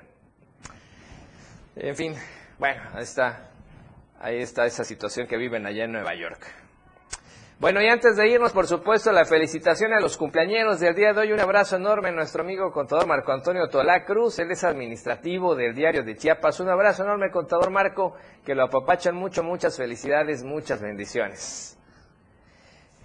[1.77, 2.15] En fin,
[2.59, 3.51] bueno, ahí está,
[4.19, 6.66] ahí está esa situación que viven allá en Nueva York.
[7.59, 11.21] Bueno, y antes de irnos, por supuesto, la felicitación a los cumpleañeros del día de
[11.21, 11.33] hoy.
[11.33, 14.39] Un abrazo enorme a nuestro amigo contador Marco Antonio Tolá Cruz.
[14.39, 16.61] Él es administrativo del diario de Chiapas.
[16.61, 21.79] Un abrazo enorme, contador Marco, que lo apapachan mucho, muchas felicidades, muchas bendiciones.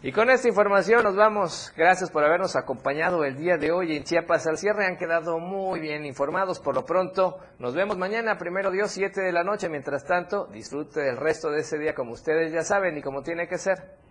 [0.04, 1.72] Y con esta información nos vamos.
[1.78, 4.86] Gracias por habernos acompañado el día de hoy en Chiapas al cierre.
[4.86, 6.60] Han quedado muy bien informados.
[6.60, 9.70] Por lo pronto, nos vemos mañana, primero Dios, 7 de la noche.
[9.70, 13.48] Mientras tanto, disfrute del resto de ese día como ustedes ya saben y como tiene
[13.48, 14.11] que ser.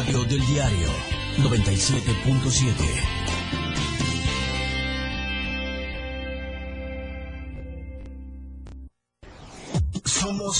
[0.00, 0.24] Radio.
[0.24, 0.88] Del diario
[1.38, 3.19] 97.7.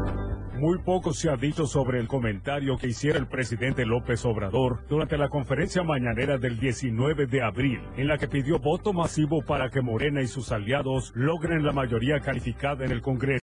[0.61, 5.17] Muy poco se ha dicho sobre el comentario que hiciera el presidente López Obrador durante
[5.17, 9.81] la conferencia mañanera del 19 de abril, en la que pidió voto masivo para que
[9.81, 13.39] Morena y sus aliados logren la mayoría calificada en el Congreso.